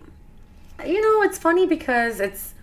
You 0.84 1.00
know, 1.00 1.22
it's 1.22 1.38
funny 1.38 1.66
because 1.66 2.20
it's 2.20 2.54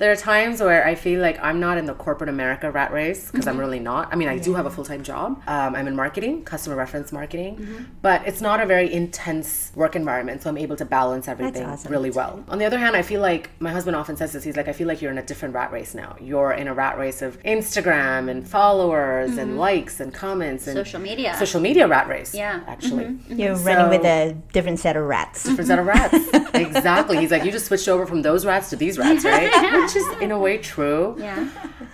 there 0.00 0.10
are 0.10 0.16
times 0.16 0.60
where 0.60 0.84
I 0.86 0.94
feel 0.94 1.20
like 1.20 1.38
I'm 1.42 1.60
not 1.60 1.76
in 1.78 1.84
the 1.86 1.94
corporate 1.94 2.30
America 2.30 2.70
rat 2.70 2.90
race 2.92 3.30
because 3.30 3.46
I'm 3.46 3.52
Mm-hmm. 3.54 3.60
really 3.60 3.78
not. 3.80 4.08
I 4.12 4.16
mean, 4.16 4.28
I 4.28 4.38
do 4.38 4.54
have 4.54 4.66
a 4.66 4.70
full 4.70 4.84
time 4.92 5.02
job. 5.02 5.42
Um, 5.46 5.74
I'm 5.76 5.86
in 5.86 5.94
marketing, 5.94 6.42
customer 6.44 6.74
reference 6.74 7.12
marketing, 7.12 7.56
Mm-hmm. 7.56 7.84
but 8.02 8.26
it's 8.26 8.40
not 8.40 8.60
a 8.60 8.66
very 8.66 8.88
intense 8.92 9.70
work 9.76 9.94
environment, 9.94 10.42
so 10.42 10.48
I'm 10.50 10.56
able 10.58 10.76
to 10.76 10.84
balance 10.86 11.28
everything 11.28 11.64
awesome. 11.66 11.92
really 11.92 12.10
well. 12.10 12.42
On 12.48 12.58
the 12.58 12.64
other 12.64 12.78
hand, 12.78 12.96
I 12.96 13.02
feel 13.02 13.20
like 13.20 13.50
my 13.60 13.70
husband 13.70 13.94
often 13.94 14.16
says 14.16 14.32
this. 14.32 14.42
He's 14.42 14.56
like, 14.56 14.68
I 14.68 14.72
feel 14.72 14.88
like 14.88 15.02
you're 15.02 15.12
in 15.12 15.18
a 15.18 15.22
different 15.22 15.54
rat 15.54 15.70
race 15.70 15.94
now. 15.94 16.16
You're 16.20 16.52
in 16.52 16.66
a 16.66 16.74
rat 16.74 16.96
race 16.98 17.20
of 17.22 17.40
Instagram 17.42 18.30
and 18.30 18.48
followers 18.48 19.36
and 19.36 19.58
likes 19.58 20.00
and 20.00 20.12
comments 20.14 20.66
and 20.66 20.76
Mm-hmm. 20.78 20.84
Social 20.86 21.00
media. 21.00 21.36
social 21.38 21.60
media 21.60 21.86
rat 21.86 22.08
race. 22.08 22.34
Yeah. 22.34 22.60
Mm-hmm. 22.60 22.70
actually. 22.70 23.06
You're 23.28 23.56
running 23.56 23.90
with 23.90 24.04
a 24.06 24.34
different 24.52 24.78
set 24.80 24.96
of 24.96 25.04
rats. 25.04 25.42
different 25.44 25.68
set 25.68 25.78
of 25.78 25.86
rats. 25.86 26.14
exactly. 26.54 27.18
He's 27.18 27.30
like, 27.30 27.44
you 27.44 27.52
just 27.52 27.66
switched 27.66 27.88
over 27.88 28.06
from 28.06 28.22
those 28.22 28.46
rats 28.46 28.70
to 28.70 28.76
these 28.76 28.96
rats, 28.98 29.24
right? 29.24 29.50
Which 29.92 30.04
is 30.04 30.22
in 30.22 30.30
a 30.30 30.38
way 30.38 30.58
true. 30.58 31.16
Yeah. 31.18 31.48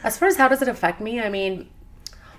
As 0.04 0.18
far 0.18 0.28
as 0.28 0.36
how 0.36 0.48
does 0.48 0.60
it 0.60 0.68
affect 0.68 1.00
me, 1.00 1.18
I 1.20 1.30
mean, 1.30 1.70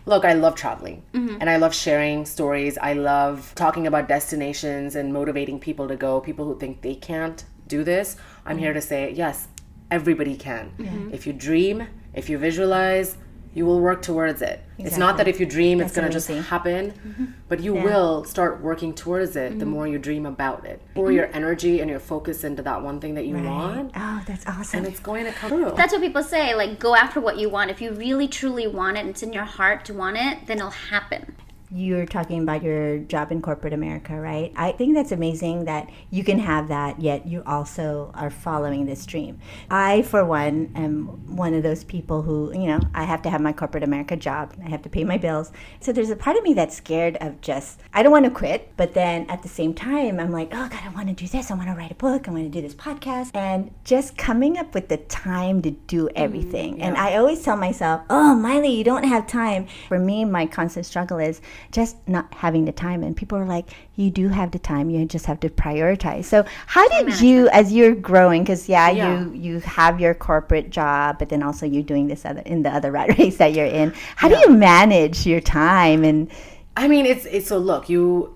look, 0.06 0.24
I 0.24 0.34
love 0.34 0.54
traveling 0.54 1.04
mm-hmm. 1.14 1.38
and 1.40 1.50
I 1.50 1.58
love 1.58 1.74
sharing 1.74 2.26
stories. 2.26 2.78
I 2.78 2.94
love 2.94 3.54
talking 3.56 3.88
about 3.88 4.08
destinations 4.08 4.96
and 4.96 5.12
motivating 5.12 5.60
people 5.60 5.88
to 5.88 5.96
go. 5.96 6.22
People 6.22 6.46
who 6.46 6.60
think 6.60 6.82
they 6.82 6.94
can't 6.94 7.44
do 7.68 7.84
this, 7.84 8.18
I'm 8.46 8.60
here 8.60 8.70
mm-hmm. 8.70 8.76
to 8.76 8.82
say, 8.82 9.12
yes, 9.14 9.48
everybody 9.90 10.36
can. 10.38 10.74
Mm-hmm. 10.78 11.14
If 11.14 11.26
you 11.26 11.34
dream, 11.34 11.88
if 12.14 12.30
you 12.30 12.38
visualize, 12.38 13.18
you 13.58 13.66
will 13.66 13.80
work 13.80 14.04
towards 14.04 14.44
it. 14.44 14.64
It's 14.78 14.98
not 14.98 15.18
that 15.18 15.28
if 15.28 15.40
you 15.40 15.48
dream, 15.48 15.82
it's 15.82 15.96
going 15.96 16.06
to 16.08 16.14
just 16.14 16.30
amazing. 16.30 16.44
happen, 16.44 17.34
but 17.50 17.60
you 17.60 17.74
will 17.74 18.24
start 18.24 18.62
working 18.62 18.94
towards 18.94 19.36
it 19.36 19.58
the 19.58 19.66
more 19.66 19.88
you 19.88 19.98
dream 19.98 20.28
about 20.28 20.64
it. 20.66 20.80
Pour 20.94 21.12
your 21.12 21.28
energy 21.34 21.80
and 21.82 21.90
your 21.90 22.00
focus 22.00 22.44
into 22.44 22.62
that 22.62 22.84
one 22.84 23.00
thing 23.00 23.16
that 23.16 23.26
you 23.26 23.36
want, 23.36 23.92
Oh, 23.96 24.22
that's 24.28 24.46
awesome. 24.46 24.78
and 24.80 24.88
it's 24.88 25.00
going 25.00 25.26
to 25.26 25.32
come 25.32 25.50
true. 25.50 25.74
That's 25.76 25.92
what 25.92 26.02
people 26.04 26.22
say. 26.22 26.54
Like, 26.54 26.78
go 26.80 26.96
after 26.96 27.20
what 27.20 27.40
you 27.40 27.50
want. 27.50 27.72
If 27.72 27.82
you 27.82 27.92
really 27.94 28.28
truly 28.28 28.68
want 28.68 28.98
it 28.98 29.02
and 29.02 29.10
it's 29.10 29.24
in 29.24 29.34
your 29.34 29.46
heart 29.46 29.84
to 29.86 29.94
want 29.96 30.18
it, 30.18 30.46
then 30.46 30.58
it'll 30.58 30.70
happen. 30.70 31.36
You're 31.70 32.06
talking 32.06 32.44
about 32.44 32.64
your 32.64 33.00
job 33.00 33.30
in 33.30 33.42
corporate 33.42 33.74
America, 33.74 34.18
right? 34.18 34.54
I 34.56 34.72
think 34.72 34.96
that's 34.96 35.12
amazing 35.12 35.66
that 35.66 35.90
you 36.10 36.24
can 36.24 36.40
have 36.40 36.70
that, 36.70 37.02
yet 37.02 37.28
you 37.28 37.44
also 37.46 38.12
are 38.16 38.30
following 38.30 38.86
this 38.86 39.06
dream. 39.06 39.40
I, 39.70 40.04
for 40.04 40.24
one, 40.24 40.72
am 40.76 41.36
one 41.36 41.54
of 41.54 41.64
those 41.64 41.84
people 41.84 42.22
who, 42.22 42.54
you 42.54 42.68
know, 42.68 42.80
I 42.94 43.04
have 43.04 43.22
to 43.24 43.30
have 43.30 43.42
my 43.42 43.52
corporate 43.52 43.84
America 43.84 44.16
job. 44.16 44.54
I 44.64 44.70
have 44.70 44.82
to 44.84 44.90
pay 44.90 45.04
my 45.04 45.18
bills. 45.18 45.52
So 45.82 45.92
there's 45.92 46.10
a 46.10 46.16
part 46.16 46.38
of 46.38 46.44
me 46.44 46.54
that's 46.54 46.76
scared 46.76 47.18
of 47.18 47.42
just, 47.42 47.82
I 47.94 48.02
don't 48.02 48.14
want 48.14 48.24
to 48.24 48.32
quit, 48.32 48.72
but 48.78 48.94
then 48.94 49.30
at 49.30 49.44
the 49.44 49.50
same 49.50 49.74
time, 49.74 50.22
I'm 50.22 50.32
like, 50.32 50.50
oh 50.54 50.70
God, 50.70 50.80
I 50.86 50.90
want 50.90 51.10
to 51.10 51.14
do 51.14 51.28
this. 51.28 51.52
I 51.52 51.56
want 51.56 51.68
to 51.68 51.76
write 51.76 51.92
a 51.92 51.96
book. 51.96 52.30
I 52.30 52.32
want 52.32 52.46
to 52.46 52.50
do 52.50 52.62
this 52.62 52.76
podcast. 52.76 53.32
And 53.36 53.74
just 53.84 54.18
coming 54.18 54.58
up 54.58 54.74
with 54.74 54.88
the 54.88 54.98
time 54.98 55.62
to 55.64 55.72
do 55.72 56.06
mm, 56.06 56.14
everything. 56.16 56.82
And 56.82 56.96
I 56.96 57.18
always 57.18 57.44
tell 57.44 57.58
myself, 57.58 58.04
oh, 58.10 58.36
Miley, 58.36 58.74
you 58.74 58.86
don't 58.86 59.04
have 59.04 59.28
time. 59.28 59.68
For 59.90 60.00
me, 60.00 60.24
my 60.24 60.46
constant 60.46 60.86
struggle 60.86 61.18
is 61.18 61.42
just 61.72 61.96
not 62.08 62.34
having 62.34 62.66
the 62.66 62.72
time. 62.72 63.04
And 63.04 63.16
people 63.16 63.38
are 63.38 63.46
like, 63.46 63.70
you 63.96 64.10
do 64.10 64.28
have 64.30 64.52
the 64.52 64.60
time. 64.60 64.90
You 64.90 65.06
just 65.06 65.26
have 65.26 65.40
to 65.42 65.50
prioritize. 65.50 66.26
So 66.26 66.46
how 66.66 66.88
did 66.90 67.20
you, 67.22 67.50
as 67.50 67.72
you're 67.74 67.96
growing, 67.96 68.44
because 68.44 68.68
yeah, 68.70 68.90
Yeah. 68.90 69.20
you 69.20 69.34
you 69.34 69.60
have 69.62 70.00
your 70.00 70.14
corporate 70.14 70.70
job, 70.70 71.20
but 71.20 71.30
then 71.30 71.44
also 71.44 71.66
you're 71.66 71.84
doing 71.84 72.08
this 72.08 72.26
other 72.26 72.42
in 72.42 72.64
the 72.64 72.70
other 72.70 72.92
rat 72.98 73.18
race 73.18 73.38
that 73.38 73.54
you're 73.54 73.66
in. 73.66 73.94
How 74.16 74.28
do 74.30 74.38
you 74.38 74.50
manage 74.50 75.26
your 75.26 75.42
time 75.42 76.04
and 76.04 76.30
I 76.76 76.88
mean, 76.88 77.06
it's 77.08 77.26
it's 77.26 77.48
so 77.48 77.58
look, 77.58 77.90
you 77.90 78.36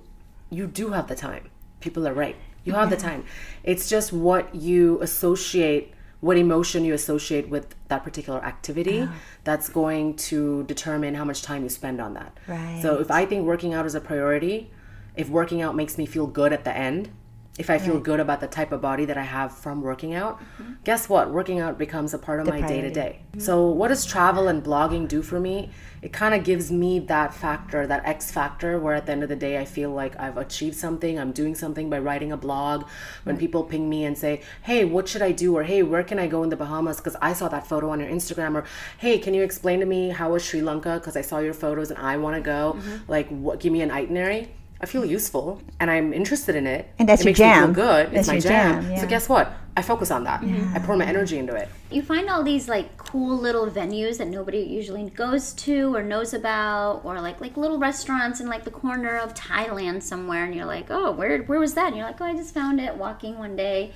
you 0.49 0.67
do 0.67 0.89
have 0.89 1.07
the 1.07 1.15
time. 1.15 1.49
People 1.79 2.07
are 2.07 2.13
right. 2.13 2.35
You 2.63 2.73
have 2.73 2.89
the 2.89 2.97
time. 2.97 3.25
It's 3.63 3.89
just 3.89 4.13
what 4.13 4.53
you 4.53 4.99
associate, 5.01 5.93
what 6.21 6.37
emotion 6.37 6.85
you 6.85 6.93
associate 6.93 7.49
with 7.49 7.75
that 7.89 8.03
particular 8.03 8.43
activity 8.45 9.01
ah. 9.01 9.13
that's 9.43 9.67
going 9.67 10.15
to 10.15 10.63
determine 10.63 11.15
how 11.15 11.25
much 11.25 11.41
time 11.41 11.63
you 11.63 11.69
spend 11.69 11.99
on 11.99 12.13
that. 12.13 12.37
So 12.81 12.99
if 12.99 13.11
I 13.11 13.25
think 13.25 13.45
working 13.45 13.73
out 13.73 13.85
is 13.85 13.95
a 13.95 13.99
priority, 14.01 14.69
if 15.15 15.29
working 15.29 15.61
out 15.61 15.75
makes 15.75 15.97
me 15.97 16.05
feel 16.05 16.27
good 16.27 16.53
at 16.53 16.63
the 16.63 16.75
end, 16.75 17.09
if 17.61 17.69
I 17.69 17.77
feel 17.77 17.99
good 17.99 18.19
about 18.19 18.39
the 18.41 18.47
type 18.47 18.71
of 18.71 18.81
body 18.81 19.05
that 19.05 19.17
I 19.17 19.23
have 19.23 19.55
from 19.55 19.83
working 19.83 20.15
out, 20.15 20.39
mm-hmm. 20.39 20.73
guess 20.83 21.07
what? 21.07 21.29
Working 21.29 21.59
out 21.59 21.77
becomes 21.77 22.11
a 22.15 22.17
part 22.17 22.39
of 22.39 22.47
my 22.47 22.59
day 22.59 22.81
to 22.81 22.89
day. 22.89 23.19
So, 23.37 23.67
what 23.67 23.89
does 23.89 24.03
travel 24.03 24.47
and 24.47 24.63
blogging 24.63 25.07
do 25.07 25.21
for 25.21 25.39
me? 25.39 25.69
It 26.01 26.11
kind 26.11 26.33
of 26.33 26.43
gives 26.43 26.71
me 26.71 26.97
that 27.01 27.35
factor, 27.35 27.85
that 27.85 28.03
X 28.03 28.31
factor, 28.31 28.79
where 28.79 28.95
at 28.95 29.05
the 29.05 29.11
end 29.11 29.21
of 29.21 29.29
the 29.29 29.35
day, 29.35 29.59
I 29.59 29.65
feel 29.65 29.91
like 29.91 30.19
I've 30.19 30.37
achieved 30.37 30.75
something. 30.75 31.19
I'm 31.19 31.31
doing 31.31 31.53
something 31.53 31.87
by 31.87 31.99
writing 31.99 32.31
a 32.31 32.37
blog. 32.37 32.85
When 33.25 33.37
people 33.37 33.63
ping 33.63 33.87
me 33.87 34.05
and 34.05 34.17
say, 34.17 34.41
hey, 34.63 34.83
what 34.83 35.07
should 35.07 35.21
I 35.21 35.31
do? 35.31 35.55
Or 35.55 35.63
hey, 35.63 35.83
where 35.83 36.03
can 36.03 36.17
I 36.17 36.25
go 36.25 36.41
in 36.41 36.49
the 36.49 36.55
Bahamas? 36.55 36.97
Because 36.97 37.15
I 37.21 37.33
saw 37.33 37.47
that 37.49 37.67
photo 37.67 37.91
on 37.91 37.99
your 37.99 38.09
Instagram. 38.09 38.55
Or 38.55 38.65
hey, 38.97 39.19
can 39.19 39.35
you 39.35 39.43
explain 39.43 39.79
to 39.81 39.85
me 39.85 40.09
how 40.09 40.31
was 40.31 40.43
Sri 40.43 40.61
Lanka? 40.61 40.95
Because 40.95 41.15
I 41.15 41.21
saw 41.21 41.37
your 41.37 41.53
photos 41.53 41.91
and 41.91 41.99
I 41.99 42.17
want 42.17 42.35
to 42.35 42.41
go. 42.41 42.77
Mm-hmm. 42.77 43.11
Like, 43.11 43.29
what, 43.29 43.59
give 43.59 43.71
me 43.71 43.81
an 43.81 43.91
itinerary. 43.91 44.49
I 44.81 44.85
feel 44.87 45.05
useful 45.05 45.61
and 45.79 45.91
I'm 45.91 46.11
interested 46.11 46.55
in 46.55 46.65
it. 46.65 46.87
And 46.99 47.07
that's 47.07 47.21
it 47.21 47.25
your 47.25 47.29
makes 47.31 47.39
me 47.39 47.45
jam. 47.45 47.65
feel 47.67 47.85
good. 47.85 48.05
That's 48.07 48.17
it's 48.19 48.27
my 48.27 48.33
your 48.33 48.41
jam. 48.41 48.83
jam, 48.83 48.97
So 48.97 49.07
guess 49.07 49.29
what? 49.29 49.53
I 49.77 49.81
focus 49.81 50.11
on 50.11 50.23
that. 50.25 50.41
Mm-hmm. 50.41 50.75
I 50.75 50.79
pour 50.79 50.97
my 50.97 51.05
energy 51.05 51.37
into 51.37 51.55
it. 51.55 51.69
You 51.91 52.01
find 52.01 52.29
all 52.29 52.43
these 52.43 52.67
like 52.67 52.97
cool 52.97 53.37
little 53.37 53.67
venues 53.67 54.17
that 54.17 54.27
nobody 54.27 54.59
usually 54.59 55.09
goes 55.11 55.53
to 55.53 55.95
or 55.95 56.03
knows 56.03 56.33
about, 56.33 57.01
or 57.05 57.21
like 57.21 57.39
like 57.39 57.55
little 57.55 57.77
restaurants 57.79 58.41
in 58.41 58.47
like 58.47 58.65
the 58.65 58.71
corner 58.71 59.17
of 59.17 59.33
Thailand 59.33 60.03
somewhere, 60.03 60.43
and 60.43 60.53
you're 60.53 60.65
like, 60.65 60.87
oh, 60.89 61.11
where 61.11 61.43
where 61.43 61.59
was 61.59 61.73
that? 61.75 61.87
And 61.87 61.95
you're 61.95 62.05
like, 62.05 62.19
oh, 62.19 62.25
I 62.25 62.33
just 62.33 62.53
found 62.53 62.81
it 62.81 62.95
walking 62.97 63.37
one 63.37 63.55
day. 63.55 63.93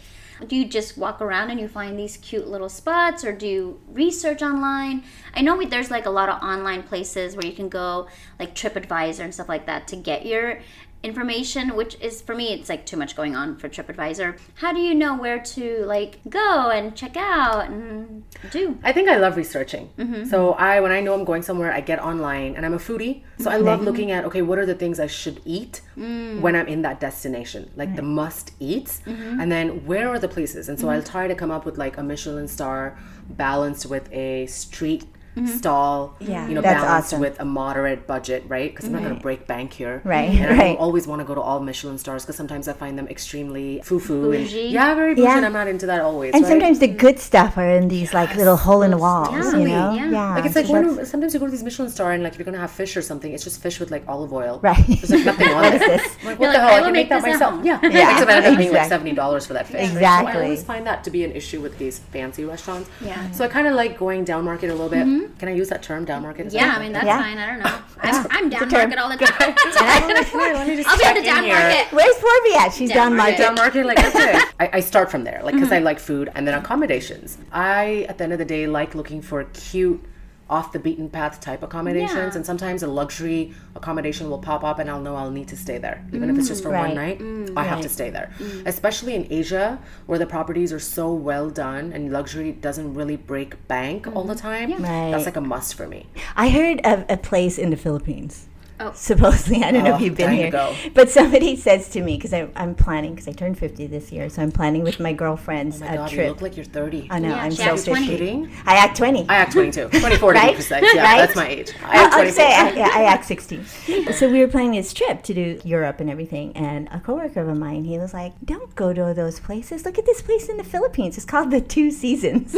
Do 0.47 0.55
you 0.55 0.65
just 0.65 0.97
walk 0.97 1.21
around 1.21 1.49
and 1.49 1.59
you 1.59 1.67
find 1.67 1.97
these 1.97 2.17
cute 2.17 2.47
little 2.47 2.69
spots, 2.69 3.23
or 3.23 3.31
do 3.31 3.47
you 3.47 3.79
research 3.87 4.41
online? 4.41 5.03
I 5.33 5.41
know 5.41 5.55
we, 5.55 5.65
there's 5.65 5.91
like 5.91 6.05
a 6.05 6.09
lot 6.09 6.29
of 6.29 6.41
online 6.43 6.83
places 6.83 7.35
where 7.35 7.45
you 7.45 7.53
can 7.53 7.69
go, 7.69 8.07
like 8.39 8.53
TripAdvisor 8.53 9.21
and 9.21 9.33
stuff 9.33 9.49
like 9.49 9.65
that, 9.65 9.87
to 9.89 9.95
get 9.95 10.25
your 10.25 10.59
information, 11.05 11.75
which 11.75 11.95
is 12.01 12.21
for 12.21 12.35
me, 12.35 12.51
it's 12.53 12.67
like 12.67 12.85
too 12.85 12.97
much 12.97 13.15
going 13.15 13.35
on 13.35 13.57
for 13.57 13.69
TripAdvisor. 13.69 14.37
How 14.55 14.73
do 14.73 14.79
you 14.79 14.93
know 14.93 15.15
where 15.15 15.39
to 15.39 15.85
like 15.85 16.19
go 16.29 16.69
and 16.71 16.95
check 16.95 17.15
out 17.15 17.67
and 17.69 18.23
do? 18.51 18.77
I 18.83 18.91
think 18.91 19.07
I 19.07 19.17
love 19.17 19.37
researching. 19.37 19.89
Mm-hmm. 19.97 20.25
So 20.25 20.53
I, 20.53 20.79
when 20.79 20.91
I 20.91 20.99
know 20.99 21.13
I'm 21.13 21.23
going 21.23 21.43
somewhere, 21.43 21.71
I 21.71 21.81
get 21.81 21.99
online, 21.99 22.55
and 22.55 22.65
I'm 22.65 22.73
a 22.73 22.79
foodie, 22.79 23.21
so 23.37 23.49
I 23.49 23.57
love 23.57 23.81
looking 23.81 24.11
at 24.11 24.25
okay, 24.25 24.41
what 24.41 24.57
are 24.57 24.65
the 24.65 24.75
things 24.75 24.99
I 24.99 25.07
should 25.07 25.41
eat 25.45 25.81
mm. 25.97 26.41
when 26.41 26.55
I'm 26.55 26.67
in 26.67 26.81
that 26.81 26.99
destination, 26.99 27.69
like 27.75 27.95
the 27.95 28.01
must 28.01 28.51
eats, 28.59 29.01
mm-hmm. 29.05 29.39
and 29.39 29.51
then 29.51 29.85
where 29.85 30.09
are 30.09 30.19
the 30.19 30.27
places? 30.27 30.67
And 30.69 30.79
so 30.79 30.89
I'll 30.89 31.01
mm-hmm. 31.01 31.11
try 31.11 31.27
to 31.27 31.35
come 31.35 31.51
up 31.51 31.65
with 31.65 31.77
like 31.77 31.97
a 31.97 32.03
Michelin 32.03 32.47
star 32.47 32.97
balanced 33.29 33.85
with 33.85 34.11
a 34.11 34.47
street. 34.47 35.05
Mm-hmm. 35.35 35.47
Stall, 35.47 36.15
Yeah, 36.21 36.47
you 36.47 36.55
know, 36.55 36.61
that's 36.61 36.81
balanced 36.81 37.07
awesome. 37.09 37.19
with 37.19 37.39
a 37.41 37.45
moderate 37.45 38.07
budget, 38.07 38.45
right? 38.47 38.71
Because 38.71 38.85
I'm 38.85 38.93
not 38.93 39.01
going 39.03 39.15
to 39.15 39.21
break 39.21 39.47
bank 39.47 39.73
here, 39.73 40.01
Right, 40.05 40.29
And 40.29 40.45
I 40.45 40.49
right. 40.49 40.57
don't 40.67 40.77
always 40.77 41.07
want 41.07 41.19
to 41.19 41.25
go 41.25 41.35
to 41.35 41.41
all 41.41 41.59
Michelin 41.59 41.97
stars 41.97 42.23
because 42.23 42.37
sometimes 42.37 42.69
I 42.69 42.73
find 42.73 42.97
them 42.97 43.07
extremely 43.09 43.81
foo-foo 43.83 44.31
and 44.31 44.45
Bougie. 44.45 44.69
yeah, 44.69 44.95
very 44.95 45.13
bougie. 45.13 45.23
Yeah. 45.27 45.35
And 45.37 45.45
I'm 45.45 45.51
not 45.51 45.67
into 45.67 45.85
that 45.87 45.99
always. 45.99 46.33
And 46.33 46.43
right? 46.43 46.49
sometimes 46.49 46.79
the 46.79 46.87
good 46.87 47.19
stuff 47.19 47.57
are 47.57 47.69
in 47.69 47.89
these 47.89 48.13
like 48.13 48.33
little 48.35 48.55
hole 48.55 48.81
in 48.81 48.91
the 48.91 48.97
walls, 48.97 49.35
you 49.35 49.43
Totally, 49.43 49.65
know? 49.65 49.93
yeah. 49.93 50.35
Like 50.35 50.45
it's 50.45 50.55
like 50.55 50.67
so 50.67 50.71
when, 50.73 50.87
that's- 50.87 51.09
sometimes 51.11 51.33
you 51.33 51.39
go 51.41 51.47
to 51.47 51.51
these 51.51 51.63
Michelin 51.63 51.89
star 51.89 52.13
and 52.13 52.23
like 52.23 52.31
if 52.33 52.39
you're 52.39 52.45
gonna 52.45 52.57
have 52.57 52.71
fish 52.71 52.95
or 52.95 53.01
something, 53.01 53.33
it's 53.33 53.43
just 53.43 53.61
fish 53.61 53.79
with 53.79 53.91
like 53.91 54.03
olive 54.07 54.31
oil. 54.31 54.59
Right. 54.63 54.85
There's 54.87 55.11
like 55.11 55.25
nothing 55.25 55.49
on 55.49 55.55
What 55.63 55.73
it. 55.73 55.81
is 55.81 56.01
this? 56.01 56.15
I'm 56.21 56.25
like, 56.27 56.39
You're 56.39 56.39
what 56.39 56.39
the 56.39 56.45
like, 56.47 56.55
hell? 56.57 56.69
I 56.69 56.71
I, 56.71 56.77
will 56.79 56.83
can 56.85 56.93
make 56.93 56.93
make 56.93 57.09
that 57.09 57.15
this 57.25 57.25
at 57.25 57.39
myself. 57.39 57.53
home. 57.55 57.65
Yeah. 57.65 57.79
Yeah, 57.83 57.89
yeah. 57.89 58.11
Except 58.13 58.31
I 58.31 58.35
end 58.37 58.45
up 58.45 58.55
paying 58.55 58.57
like 58.57 58.67
exactly. 58.67 58.89
seventy 58.89 59.11
dollars 59.13 59.45
for 59.45 59.53
that 59.53 59.67
fish. 59.67 59.75
right? 59.81 59.87
So 59.89 59.93
I 59.95 59.97
Exactly. 59.97 60.43
always 60.43 60.63
find 60.63 60.87
that 60.87 61.03
to 61.03 61.09
be 61.11 61.23
an 61.25 61.31
issue 61.33 61.59
with 61.61 61.77
these 61.77 61.99
fancy 61.99 62.45
restaurants. 62.45 62.89
Yeah. 63.01 63.31
So 63.31 63.43
I 63.43 63.47
kind 63.49 63.67
of 63.67 63.73
like 63.75 63.97
going 63.99 64.23
down 64.23 64.45
market 64.45 64.69
a 64.69 64.73
little 64.73 64.89
bit. 64.89 65.05
Mm-hmm. 65.05 65.24
Mm-hmm. 65.25 65.37
Can 65.39 65.49
I 65.49 65.53
use 65.53 65.69
that 65.69 65.83
term, 65.83 66.05
down 66.05 66.21
market? 66.23 66.47
Is 66.47 66.53
Yeah, 66.53 66.73
I 66.75 66.79
mean 66.79 66.91
that's 66.93 67.05
Yeah. 67.05 67.19
fine. 67.21 67.37
I 67.37 67.45
don't 67.47 67.59
know. 67.59 67.79
I'm, 68.01 68.27
I'm 68.29 68.49
down 68.49 68.69
market 68.69 68.97
all 68.99 69.09
the 69.09 69.17
time. 69.17 69.55
Let 70.55 70.67
me 70.67 70.75
just 70.75 70.89
I'll 70.89 70.97
be 70.97 71.03
check 71.03 71.15
at 71.15 71.15
the 71.15 71.19
in 71.19 71.25
down 71.25 71.43
here. 71.43 71.53
market. 71.55 71.93
Where's 71.93 72.15
Porvi 72.17 72.55
at? 72.57 72.73
She's 72.73 72.89
Down 72.89 73.11
down 73.11 73.17
market. 73.17 73.39
market. 73.39 73.43
down 73.43 73.55
market 73.55 73.85
like 73.85 73.97
that's 73.97 74.15
it 74.15 74.53
I, 74.59 74.77
I 74.77 74.79
start 74.79 75.09
from 75.11 75.23
there 75.23 75.41
like 75.43 75.53
because 75.55 75.71
i 75.71 75.77
mm-hmm. 75.77 75.85
like 75.85 75.99
food 75.99 76.29
and 76.35 76.47
then 76.47 76.53
accommodations 76.57 77.37
i 77.51 78.05
at 78.09 78.17
the 78.17 78.23
end 78.23 78.33
of 78.33 78.39
the 78.39 78.45
day 78.45 78.67
like 78.67 78.95
looking 78.95 79.21
for 79.21 79.43
cute 79.53 80.03
off 80.49 80.71
the 80.71 80.79
beaten 80.79 81.09
path 81.09 81.41
type 81.41 81.63
accommodations 81.63 82.13
Yeah. 82.15 82.35
and 82.35 82.45
sometimes 82.45 82.83
a 82.83 82.87
luxury 82.87 83.53
accommodation 83.75 84.29
will 84.29 84.37
pop 84.39 84.63
up 84.63 84.77
and 84.79 84.89
i'll 84.89 85.01
know 85.01 85.15
i'll 85.15 85.31
need 85.31 85.47
to 85.47 85.57
stay 85.57 85.77
there 85.79 86.05
even 86.13 86.29
if 86.29 86.37
it's 86.37 86.47
just 86.47 86.61
for 86.63 86.69
Right. 86.69 86.87
one 86.87 86.95
night 86.95 87.19
mm, 87.19 87.53
i 87.57 87.63
have 87.63 87.81
to 87.81 87.89
stay 87.89 88.09
there 88.11 88.31
mm. 88.37 88.63
especially 88.67 89.15
in 89.15 89.27
asia 89.31 89.79
where 90.05 90.19
the 90.19 90.27
properties 90.27 90.71
are 90.71 90.79
so 90.79 91.11
well 91.13 91.49
done 91.49 91.91
and 91.93 92.11
luxury 92.11 92.51
doesn't 92.51 92.93
really 92.93 93.15
break 93.17 93.67
bank 93.67 94.07
all 94.15 94.23
the 94.23 94.35
mm. 94.35 94.41
time 94.41 94.71
Right. 94.83 95.11
that's 95.11 95.25
like 95.25 95.35
a 95.35 95.41
must 95.41 95.73
for 95.73 95.87
me 95.87 96.05
I 96.35 96.49
heard 96.49 96.79
of 96.85 97.05
a 97.09 97.17
place 97.17 97.57
in 97.57 97.69
the 97.71 97.77
Philippines. 97.77 98.47
Oh. 98.77 98.91
Supposedly, 98.93 99.63
I 99.63 99.71
don't 99.71 99.85
know 99.85 99.93
Oh, 99.93 99.95
if 99.95 100.01
you've 100.01 100.15
been 100.15 100.31
here, 100.33 100.51
go. 100.51 100.75
but 100.93 101.09
somebody 101.09 101.55
says 101.67 101.87
to 101.91 102.01
me 102.01 102.17
because 102.17 102.33
I'm 102.33 102.75
planning 102.75 103.11
because 103.15 103.27
I 103.27 103.31
turned 103.31 103.57
50 103.57 103.87
this 103.87 104.11
year, 104.11 104.29
so 104.29 104.41
I'm 104.41 104.51
planning 104.51 104.83
with 104.83 104.99
my 104.99 105.13
girlfriends 105.13 105.81
oh 105.81 105.85
my 105.85 105.93
a 105.93 105.95
god 105.97 106.11
you 106.11 106.17
trip. 106.17 106.29
look 106.29 106.41
like 106.41 106.57
you're 106.57 106.65
30 106.65 107.07
I 107.09 107.19
know 107.19 107.29
Yeah, 107.29 107.41
I'm 107.43 107.51
she 107.51 107.57
so 107.57 107.63
acts 107.71 107.85
20. 107.85 108.49
I 108.65 108.75
act 108.75 108.97
20. 108.97 109.29
i 109.29 109.35
act 109.35 109.53
22 109.53 109.89
24 109.99 110.33
to 110.33 110.39
Right? 110.39 110.49
be 110.49 110.55
precise 110.55 110.83
yeah 110.93 111.03
Right? 111.03 111.17
that's 111.19 111.35
my 111.37 111.47
age 111.47 111.71
i 111.85 111.87
I, 111.87 112.03
act 112.03 112.13
I'll 112.15 112.23
24 112.23 112.31
say 112.33 112.53
I, 112.53 112.69
yeah, 112.73 112.89
I 112.93 113.03
act 113.03 113.25
16. 113.33 113.65
so 114.11 114.29
we 114.29 114.39
were 114.41 114.47
planning 114.49 114.73
this 114.73 114.91
trip 114.93 115.23
to 115.23 115.33
do 115.33 115.61
Europe 115.63 116.01
and 116.01 116.09
everything, 116.09 116.55
and 116.57 116.89
a 116.91 116.99
coworker 116.99 117.49
of 117.49 117.57
mine, 117.57 117.85
he 117.85 117.97
was 117.97 118.13
like, 118.13 118.33
"Don't 118.43 118.75
go 118.75 118.91
to 118.93 119.13
those 119.15 119.39
places. 119.39 119.85
Look 119.85 119.97
at 119.97 120.05
this 120.05 120.21
place 120.21 120.49
in 120.49 120.57
the 120.57 120.63
Philippines. 120.65 121.15
It's 121.15 121.25
called 121.25 121.49
the 121.51 121.61
Two 121.61 121.91
Seasons." 121.91 122.55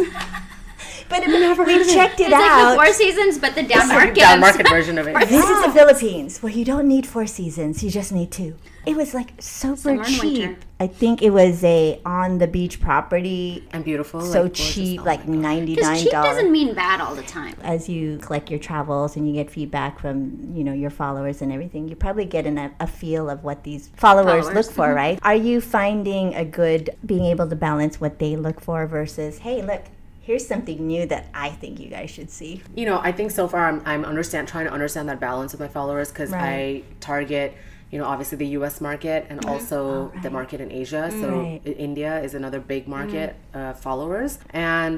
But 1.09 1.21
we 1.67 1.85
checked 1.93 2.19
it 2.19 2.23
It's 2.23 2.31
like 2.31 2.41
out. 2.41 2.69
the 2.71 2.75
Four 2.75 2.93
Seasons, 2.93 3.37
but 3.37 3.55
the 3.55 3.63
down 3.63 3.87
market. 3.87 4.15
down 4.15 4.39
market 4.39 4.67
version 4.69 4.97
of 4.97 5.07
it 5.07 5.15
This 5.29 5.47
is 5.49 5.63
the 5.65 5.71
Philippines 5.71 6.41
where 6.43 6.51
you 6.51 6.65
don't 6.65 6.87
need 6.87 7.05
four 7.05 7.25
seasons, 7.27 7.83
you 7.83 7.89
just 7.89 8.11
need 8.11 8.31
two. 8.31 8.55
It 8.85 8.95
was 8.95 9.13
like 9.13 9.33
super 9.39 9.75
Summer 9.75 10.03
cheap. 10.05 10.23
winter. 10.23 10.57
I 10.79 10.87
think 10.87 11.21
it 11.21 11.31
was 11.31 11.61
a 11.65 11.99
on 12.05 12.37
the 12.37 12.47
beach 12.47 12.79
property, 12.79 13.67
and 13.71 13.83
beautiful 13.83 14.21
so 14.21 14.43
like, 14.43 14.53
cheap, 14.53 15.01
Oh 15.01 15.03
like 15.03 15.27
ninety 15.27 15.35
nine. 15.35 15.35
God. 15.35 15.49
ninety 15.49 15.75
Because 15.75 15.87
nine 15.89 15.97
cheap 16.03 16.11
doesn't 16.13 16.51
mean 16.53 16.73
bad 16.73 17.01
all 17.01 17.13
the 17.13 17.23
time. 17.23 17.55
As 17.63 17.89
you 17.89 18.17
collect 18.19 18.49
your 18.49 18.59
travels 18.61 19.17
and 19.17 19.27
you 19.27 19.33
get 19.33 19.51
feedback 19.51 19.99
from 19.99 20.51
you 20.55 20.63
know 20.63 20.71
your 20.71 20.89
followers 20.89 21.41
and 21.41 21.51
everything, 21.51 21.89
you 21.89 21.97
probably 21.97 22.23
get 22.25 22.45
an, 22.45 22.57
a, 22.57 22.71
a 22.79 22.87
feel 22.87 23.29
of 23.29 23.43
what 23.43 23.63
these 23.65 23.89
followers, 23.97 24.45
Followers, 24.45 24.55
look 24.67 24.73
for, 24.73 24.93
right? 25.03 25.19
Are 25.21 25.35
you 25.35 25.59
finding 25.59 26.33
a 26.35 26.45
good 26.45 26.91
being 27.05 27.25
able 27.25 27.49
to 27.49 27.55
balance 27.57 27.99
what 27.99 28.19
they 28.19 28.37
look 28.37 28.61
for 28.61 28.87
versus 28.87 29.39
hey, 29.39 29.61
look. 29.63 29.83
Here's 30.27 30.45
something 30.45 30.85
new 30.85 31.05
that 31.05 31.27
I 31.33 31.49
think 31.51 31.79
you 31.79 31.87
guys 31.87 32.09
should 32.11 32.29
see. 32.29 32.61
you 32.75 32.85
know 32.85 32.99
i 33.09 33.11
think 33.17 33.29
so 33.31 33.47
far 33.47 33.61
i'm, 33.69 33.81
I'm 33.91 34.03
understand 34.13 34.43
trying 34.53 34.65
to 34.69 34.73
understand 34.77 35.07
that 35.09 35.19
balance 35.29 35.49
with 35.53 35.61
my 35.61 35.69
followers 35.77 36.07
because 36.11 36.31
Right. 36.31 36.83
i 36.83 36.83
target 36.99 37.49
you 37.91 37.97
know 37.99 38.05
obviously 38.13 38.37
the 38.43 38.49
us 38.67 38.75
market 38.89 39.19
and 39.29 39.39
also 39.51 40.11
the 40.23 40.29
market 40.39 40.59
in 40.65 40.69
asia. 40.83 41.03
So 41.21 41.27
Right. 41.29 41.61
india 41.89 42.11
is 42.27 42.33
another 42.41 42.59
big 42.73 42.83
market 42.97 43.29
uh, 43.59 43.73
followers. 43.85 44.31
And 44.71 44.97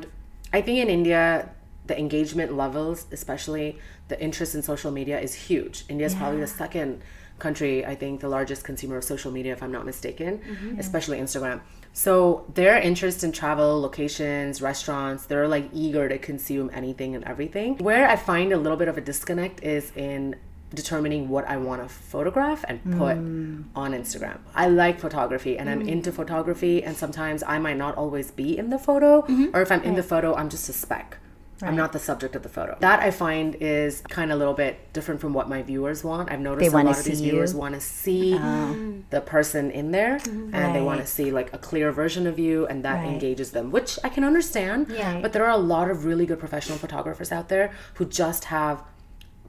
i 0.57 0.59
think 0.65 0.77
in 0.86 0.89
india 1.00 1.21
the 1.89 1.95
engagement 2.05 2.50
levels 2.63 2.98
especially 3.17 3.67
the 4.12 4.17
interest 4.27 4.51
in 4.57 4.62
social 4.74 4.91
media 5.00 5.17
is 5.27 5.33
huge. 5.48 5.75
India 5.93 6.07
is 6.12 6.15
probably 6.19 6.39
the 6.48 6.53
second 6.63 6.89
country 7.39 7.86
i 7.86 7.96
think 7.96 8.19
the 8.19 8.29
largest 8.29 8.63
consumer 8.63 8.98
of 8.98 9.03
social 9.03 9.31
media 9.31 9.53
if 9.53 9.63
i'm 9.63 9.72
not 9.72 9.86
mistaken 9.86 10.39
mm-hmm. 10.39 10.79
especially 10.79 11.17
instagram. 11.19 11.62
So 11.91 12.46
their 12.53 12.77
interest 12.79 13.24
in 13.24 13.31
travel 13.31 13.81
locations 13.81 14.62
restaurants 14.62 15.25
they're 15.25 15.48
like 15.48 15.69
eager 15.74 16.08
to 16.08 16.17
consume 16.19 16.69
anything 16.72 17.15
and 17.15 17.24
everything. 17.25 17.77
Where 17.77 18.08
i 18.08 18.15
find 18.15 18.53
a 18.53 18.58
little 18.58 18.77
bit 18.77 18.88
of 18.88 18.98
a 18.98 19.01
disconnect 19.01 19.63
is 19.63 19.91
in 19.96 20.36
determining 20.74 21.29
what 21.29 21.48
I 21.48 21.58
want 21.58 21.81
to 21.81 21.89
photograph 21.89 22.63
and 22.67 22.84
put 22.84 23.17
mm. 23.17 23.63
on 23.75 23.93
Instagram. 23.93 24.38
I 24.53 24.67
like 24.67 25.00
photography 25.00 25.58
and 25.58 25.69
I'm 25.69 25.84
mm. 25.84 25.88
into 25.88 26.12
photography 26.12 26.84
and 26.84 26.96
sometimes 26.96 27.43
I 27.43 27.58
might 27.58 27.77
not 27.77 27.96
always 27.96 28.31
be 28.31 28.58
in 28.58 28.69
the 28.69 28.77
photo 28.77 29.24
mm-hmm. 29.24 29.55
or 29.55 29.62
if 29.62 29.72
I'm 29.72 29.81
in 29.81 29.96
the 29.96 30.03
photo 30.03 30.36
I'm 30.36 30.50
just 30.50 30.69
a 30.69 30.74
speck. 30.74 31.17
I'm 31.61 31.75
not 31.75 31.91
the 31.91 31.99
subject 31.99 32.35
of 32.35 32.43
the 32.43 32.49
photo. 32.49 32.77
That 32.79 32.99
I 33.01 33.11
find 33.11 33.55
is 33.59 34.01
kind 34.09 34.31
of 34.31 34.35
a 34.35 34.39
little 34.39 34.53
bit 34.53 34.93
different 34.93 35.19
from 35.21 35.33
what 35.33 35.49
my 35.49 35.61
viewers 35.61 36.03
want. 36.03 36.31
I've 36.31 36.39
noticed 36.39 36.71
They 36.71 36.79
a 36.79 36.83
lot 36.83 36.97
of 36.97 37.03
these 37.03 37.21
viewers 37.21 37.53
want 37.53 37.75
to 37.75 37.81
see 37.81 38.33
the 39.09 39.21
person 39.25 39.69
in 39.71 39.91
there 39.91 40.19
and 40.25 40.75
they 40.75 40.81
want 40.81 41.01
to 41.01 41.07
see 41.07 41.31
like 41.31 41.53
a 41.53 41.57
clear 41.57 41.91
version 41.91 42.27
of 42.27 42.39
you 42.39 42.65
and 42.67 42.83
that 42.85 42.95
Right. 43.03 43.07
engages 43.13 43.51
them, 43.51 43.71
which 43.71 43.99
I 44.03 44.09
can 44.09 44.23
understand. 44.23 44.87
Yeah. 44.89 45.19
But 45.21 45.33
there 45.33 45.45
are 45.45 45.51
a 45.51 45.57
lot 45.75 45.89
of 45.91 46.05
really 46.05 46.25
good 46.25 46.39
professional 46.39 46.77
photographers 46.77 47.31
out 47.31 47.49
there 47.49 47.71
who 47.95 48.05
just 48.05 48.45
have 48.45 48.83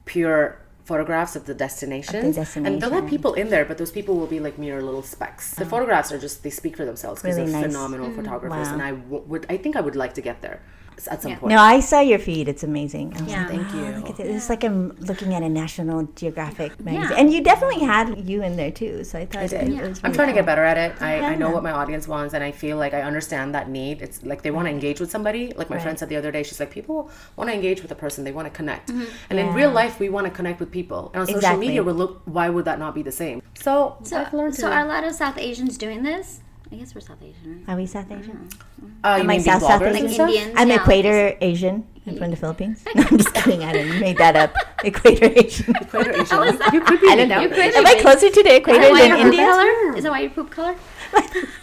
pure 0.05 0.57
photographs 0.83 1.35
of 1.35 1.45
the 1.45 1.53
destinations 1.53 2.37
and 2.57 2.81
they'll 2.81 2.89
have 2.89 3.07
people 3.07 3.33
in 3.35 3.49
there 3.49 3.63
but 3.63 3.77
those 3.77 3.91
people 3.91 4.17
will 4.17 4.25
be 4.27 4.39
like 4.39 4.57
mere 4.57 4.81
little 4.81 5.03
specks 5.03 5.53
the 5.55 5.65
photographs 5.65 6.11
are 6.11 6.17
just 6.17 6.41
they 6.43 6.49
speak 6.49 6.75
for 6.75 6.85
themselves 6.85 7.21
because 7.21 7.37
Oh. 7.37 7.41
Really 7.41 7.51
they're 7.51 7.61
nice. 7.61 7.71
phenomenal 7.71 8.11
photographers 8.11 8.67
Wow. 8.67 8.73
and 8.73 8.81
i 8.81 8.91
w- 8.91 9.23
would 9.27 9.45
i 9.47 9.57
think 9.57 9.75
i 9.75 9.81
would 9.81 9.95
like 9.95 10.15
to 10.15 10.21
get 10.21 10.41
there 10.41 10.59
at 11.07 11.21
some 11.21 11.31
Yeah. 11.31 11.37
point 11.39 11.51
No, 11.51 11.59
I 11.59 11.79
saw 11.79 11.99
your 12.01 12.19
feed. 12.19 12.47
It's 12.47 12.63
amazing. 12.63 13.13
I 13.17 13.21
was 13.23 13.31
Yeah. 13.31 13.39
like, 13.41 13.49
Thank 13.49 13.67
"Oh, 13.73 13.77
you. 13.77 13.95
Look 13.97 14.09
at 14.11 14.17
this. 14.17 14.35
It's 14.35 14.49
like 14.49 14.63
I'm 14.63 14.95
looking 14.99 15.33
at 15.33 15.43
a 15.43 15.49
National 15.49 16.03
Geographic 16.15 16.79
magazine. 16.79 17.09
Yeah. 17.11 17.19
And 17.19 17.33
you 17.33 17.41
definitely 17.41 17.79
had 17.85 18.27
you 18.29 18.43
in 18.43 18.55
there 18.55 18.71
too. 18.71 19.03
So 19.03 19.19
I 19.19 19.25
thought 19.25 19.49
did. 19.49 19.61
it, 19.63 19.73
Yeah. 19.73 19.87
was 19.87 19.99
I'm 20.03 20.11
really 20.11 20.15
trying 20.15 20.27
to 20.29 20.33
get 20.33 20.45
better 20.45 20.63
at 20.63 20.77
it. 20.77 21.01
I, 21.01 21.19
I 21.31 21.35
know 21.35 21.49
what 21.49 21.63
my 21.63 21.71
audience 21.71 22.07
wants, 22.07 22.33
and 22.33 22.43
I 22.43 22.51
feel 22.51 22.77
like 22.77 22.93
I 22.93 23.01
understand 23.01 23.53
that 23.55 23.69
need. 23.69 24.01
It's 24.01 24.23
like 24.23 24.41
they 24.41 24.51
want 24.51 24.67
to 24.67 24.71
engage 24.71 24.99
with 24.99 25.11
somebody. 25.11 25.53
Like 25.55 25.69
my 25.69 25.79
friend 25.79 25.97
said 25.97 26.09
the 26.09 26.15
other 26.15 26.31
day, 26.31 26.43
she's 26.43 26.59
like, 26.59 26.71
people 26.71 27.09
want 27.37 27.49
to 27.49 27.53
engage 27.55 27.81
with 27.81 27.91
a 27.91 27.95
person. 27.95 28.23
They 28.23 28.31
want 28.31 28.47
to 28.47 28.53
connect. 28.53 28.89
And 28.89 28.99
Mm-hmm. 29.01 29.37
Yeah. 29.37 29.47
in 29.49 29.53
real 29.53 29.71
life, 29.71 29.99
we 29.99 30.09
want 30.09 30.25
to 30.27 30.31
connect 30.31 30.59
with 30.59 30.71
people. 30.71 31.11
And 31.13 31.21
on 31.21 31.27
social 31.27 31.57
media, 31.57 31.81
we 31.83 31.91
look. 31.91 32.21
Why 32.25 32.49
would 32.49 32.65
that 32.65 32.79
not 32.79 32.93
be 32.95 33.01
the 33.01 33.11
same? 33.11 33.41
So, 33.53 33.97
So, 34.03 34.17
I've 34.17 34.33
learned 34.33 34.55
so 34.55 34.67
to. 34.69 34.73
are 34.75 34.85
a 34.85 34.87
lot 34.87 35.03
of 35.03 35.13
South 35.13 35.37
Asians 35.37 35.77
doing 35.77 36.03
this? 36.03 36.39
I 36.71 36.75
guess 36.75 36.95
we're 36.95 37.01
South 37.01 37.21
Asian, 37.21 37.63
right? 37.67 37.73
Are 37.73 37.75
we 37.77 37.85
South 37.85 38.09
Asian? 38.09 38.47
uh, 38.81 38.83
you 38.83 38.87
Am 39.03 39.13
I 39.13 39.17
mean 39.19 39.27
being 39.27 39.41
South- 39.41 39.61
South 39.61 39.81
Asian? 39.81 40.09
stuff? 40.09 40.29
Indians. 40.29 40.53
I'm 40.57 40.69
yeah, 40.69 40.75
Equator 40.75 41.37
Asian. 41.41 41.87
I'm 42.07 42.17
from 42.17 42.31
the 42.31 42.37
Philippines. 42.37 42.83
No, 42.95 43.03
I'm 43.03 43.17
just 43.17 43.33
kidding. 43.33 43.63
I 43.63 43.73
didn't 43.73 43.99
made 43.99 44.17
that 44.17 44.35
up. 44.37 44.55
Equator 44.85 45.25
Asian. 45.35 45.75
Equator 45.81 46.11
Asian. 46.21 46.43
You 46.73 46.81
could 46.81 47.01
be. 47.01 47.07
I 47.09 47.15
don't 47.15 47.27
know. 47.29 47.41
Am 47.41 47.85
I 47.87 47.95
closer 48.01 48.29
to 48.29 48.43
the 48.43 48.55
equator 48.55 48.89
why 48.89 49.01
than 49.01 49.09
your 49.09 49.17
poop 49.17 49.25
India? 49.25 49.45
color? 49.45 49.97
Is 49.97 50.03
that 50.03 50.11
why 50.11 50.19
your 50.21 50.29
poop 50.31 50.49
color? 50.49 50.75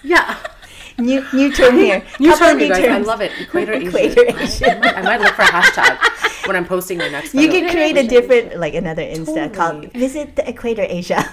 Yeah. 0.02 0.36
New 0.98 1.24
new 1.32 1.52
term 1.52 1.76
here. 1.76 2.02
New 2.20 2.30
Couple 2.32 2.46
term, 2.48 2.58
new 2.58 2.64
you 2.66 2.70
guys. 2.74 2.84
I 2.84 2.98
love 2.98 3.20
it. 3.22 3.32
Equator 3.40 3.72
Asian. 3.72 3.88
Equator 3.88 4.24
I- 4.28 4.42
Asian. 4.42 4.70
I, 4.70 4.78
might, 4.78 4.96
I 4.98 5.02
might 5.02 5.20
look 5.22 5.34
for 5.34 5.42
a 5.42 5.46
hashtag 5.46 6.46
when 6.46 6.56
I'm 6.56 6.66
posting 6.66 6.98
my 6.98 7.08
next. 7.08 7.34
You 7.34 7.46
photo. 7.48 7.60
could 7.60 7.70
create 7.70 7.96
a 7.96 8.06
different, 8.06 8.58
like 8.60 8.74
another 8.74 9.02
Insta 9.02 9.52
called 9.54 9.90
"Visit 9.92 10.36
the 10.36 10.46
Equator 10.48 10.84
Asia." 10.86 11.24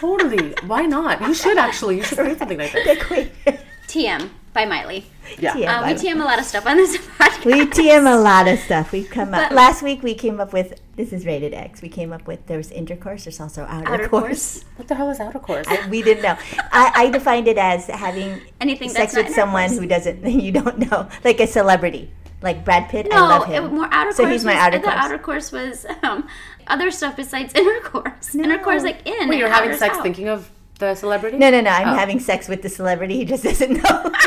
Totally. 0.00 0.54
Why 0.66 0.86
not? 0.86 1.20
You 1.20 1.34
should 1.34 1.58
actually. 1.58 1.98
You 1.98 2.02
should 2.02 2.18
create 2.18 2.38
something 2.38 2.58
like 2.58 2.72
the 2.72 2.82
that. 2.84 2.96
Equator. 3.02 3.58
TM 3.86 4.30
by 4.52 4.64
Miley. 4.64 5.04
Yeah. 5.38 5.52
TM. 5.54 5.68
Um, 5.68 5.86
we 5.86 5.94
Bye. 5.94 6.00
TM 6.00 6.20
a 6.20 6.24
lot 6.24 6.38
of 6.38 6.44
stuff 6.46 6.66
on 6.66 6.76
this 6.76 6.96
podcast. 7.18 7.44
We 7.44 7.66
TM 7.66 8.10
a 8.12 8.16
lot 8.18 8.48
of 8.48 8.58
stuff. 8.60 8.92
We've 8.92 9.10
come 9.10 9.34
up 9.34 9.48
But- 9.50 9.54
last 9.54 9.82
week. 9.82 10.02
We 10.02 10.14
came 10.14 10.40
up 10.40 10.52
with 10.52 10.80
this 10.96 11.12
is 11.12 11.26
rated 11.26 11.52
X. 11.54 11.82
We 11.82 11.88
came 11.88 12.12
up 12.12 12.26
with 12.26 12.46
there's 12.46 12.70
intercourse. 12.70 13.24
There's 13.24 13.40
also 13.40 13.64
outer, 13.68 13.88
Outer 13.92 14.08
course. 14.08 14.22
course. 14.22 14.64
What 14.76 14.88
the 14.88 14.94
hell 14.94 15.10
is 15.10 15.20
outer 15.20 15.38
course? 15.38 15.66
We 15.90 16.02
didn't 16.02 16.22
know. 16.22 16.36
I, 16.72 16.92
I 16.94 17.10
defined 17.10 17.46
it 17.48 17.58
as 17.58 17.86
having 17.86 18.40
Anything 18.60 18.88
sex 18.88 19.14
with 19.14 19.28
someone 19.34 19.70
who 19.70 19.86
doesn't 19.86 20.24
you 20.40 20.52
don't 20.52 20.78
know, 20.90 21.08
like 21.24 21.40
a 21.40 21.46
celebrity. 21.46 22.10
Like 22.42 22.64
Brad 22.64 22.88
Pitt, 22.88 23.06
I 23.12 23.20
love 23.20 23.46
him. 23.46 23.64
it- 23.66 23.72
more 23.72 23.88
outer 23.90 24.12
so 24.12 24.22
course. 24.22 24.32
he's 24.32 24.44
my 24.46 24.54
was, 24.54 24.60
outer 24.62 24.78
the 24.78 24.84
course. 24.84 24.96
outer 24.96 25.18
course 25.18 25.52
was 25.52 25.86
um, 26.02 26.26
other 26.68 26.90
stuff 26.90 27.16
besides 27.16 27.52
intercourse. 27.56 28.34
Intercourse, 28.34 28.82
like 28.82 29.06
in. 29.06 29.28
Wait, 29.28 29.38
you're 29.38 29.48
having 29.50 29.76
sex 29.76 29.96
out. 29.96 30.02
thinking 30.02 30.28
of 30.28 30.50
the 30.78 30.94
celebrity? 30.94 31.36
no, 31.36 31.50
no, 31.50 31.60
no. 31.60 31.70
I'm 31.70 31.88
Oh. 31.88 31.94
having 31.94 32.18
sex 32.18 32.48
with 32.48 32.62
the 32.62 32.70
celebrity. 32.70 33.16
He 33.18 33.24
just 33.26 33.44
doesn't 33.44 33.82
know. 33.82 34.12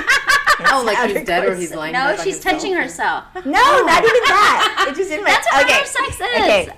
Oh, 0.66 0.82
like 0.86 0.98
he's 1.12 1.26
dead 1.26 1.46
or 1.46 1.56
he's 1.56 1.74
lying 1.76 1.92
No, 1.94 2.08
dead 2.10 2.18
by 2.18 2.24
she's 2.24 2.36
himself? 2.36 2.56
touching 2.62 2.74
herself. 2.74 3.24
No, 3.36 3.42
not 3.52 4.04
even 4.04 4.22
that. 4.30 4.86
It's 4.88 4.98
just 4.98 5.12
in 5.12 5.22
my. 5.24 5.30
That's 5.32 5.48
what 5.52 5.66
okay. 5.66 5.74
outer 5.74 5.86
sex 5.86 6.10
is. 6.10 6.22
Okay. 6.22 6.70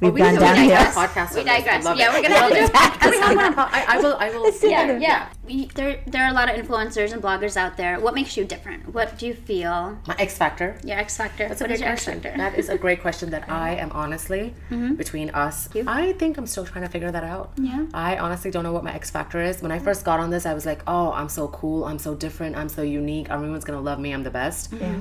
We've 0.00 0.14
We 0.14 0.20
gone 0.20 0.32
need 0.32 0.38
to 0.38 0.44
downhill. 0.44 0.66
make 0.66 0.74
a 0.78 0.90
podcast. 0.92 1.34
We 1.34 1.40
on 1.40 1.46
this. 1.46 1.54
I 1.54 1.60
digress. 1.60 1.98
Yeah, 1.98 2.08
it. 2.08 2.14
we're 2.14 2.22
gonna 2.22 2.34
have 2.34 2.48
to 2.48 2.54
do 2.54 2.60
a 2.60 2.64
it. 2.64 3.00
Can 3.00 3.10
we 3.10 3.18
have 3.18 3.36
one 3.36 3.44
on 3.44 3.54
po- 3.54 3.68
I, 3.70 3.84
I 3.86 4.00
will. 4.00 4.16
I 4.16 4.30
will. 4.30 4.42
Let's 4.44 4.60
do 4.60 4.70
yeah. 4.70 4.98
Yeah, 4.98 5.28
we, 5.44 5.66
there 5.74 6.00
there 6.06 6.24
are 6.24 6.30
a 6.30 6.32
lot 6.32 6.48
of 6.48 6.56
influencers 6.56 7.12
and 7.12 7.22
bloggers 7.22 7.56
out 7.56 7.76
there. 7.76 8.00
What 8.00 8.14
makes 8.14 8.34
you 8.36 8.46
different? 8.46 8.94
What 8.94 9.18
do 9.18 9.26
you 9.26 9.34
feel? 9.34 9.98
My 10.06 10.16
X 10.18 10.38
factor. 10.38 10.78
Your 10.84 10.98
X 10.98 11.18
factor. 11.18 11.48
That's 11.48 11.60
a 11.60 11.64
What 11.64 11.68
great 11.68 11.74
is 11.74 11.80
your 11.80 11.90
X 11.90 12.04
factor? 12.06 12.34
That 12.34 12.58
is 12.58 12.70
a 12.70 12.78
great 12.78 13.02
question 13.02 13.28
that 13.30 13.50
I 13.66 13.74
am 13.74 13.90
honestly 13.92 14.54
mm-hmm. 14.70 14.94
between 14.94 15.30
us. 15.30 15.68
I 15.86 16.12
think 16.14 16.38
I'm 16.38 16.46
still 16.46 16.64
trying 16.64 16.84
to 16.86 16.90
figure 16.90 17.10
that 17.10 17.24
out. 17.24 17.52
Yeah. 17.56 17.86
I 17.92 18.16
honestly 18.16 18.50
don't 18.50 18.64
know 18.64 18.72
what 18.72 18.84
my 18.84 18.94
X 18.94 19.10
factor 19.10 19.42
is. 19.42 19.60
When 19.60 19.70
I 19.70 19.78
first 19.78 20.04
got 20.04 20.18
on 20.18 20.30
this, 20.30 20.46
I 20.46 20.54
was 20.54 20.64
like, 20.64 20.82
"Oh, 20.86 21.12
I'm 21.12 21.28
so 21.28 21.48
cool. 21.48 21.84
I'm 21.84 21.98
so 21.98 22.14
different. 22.14 22.56
I'm 22.56 22.70
so 22.70 22.80
unique. 22.80 23.28
Everyone's 23.28 23.64
gonna 23.64 23.82
love 23.82 23.98
me. 23.98 24.12
I'm 24.12 24.22
the 24.22 24.30
best." 24.30 24.70
Mm-hmm. 24.70 25.00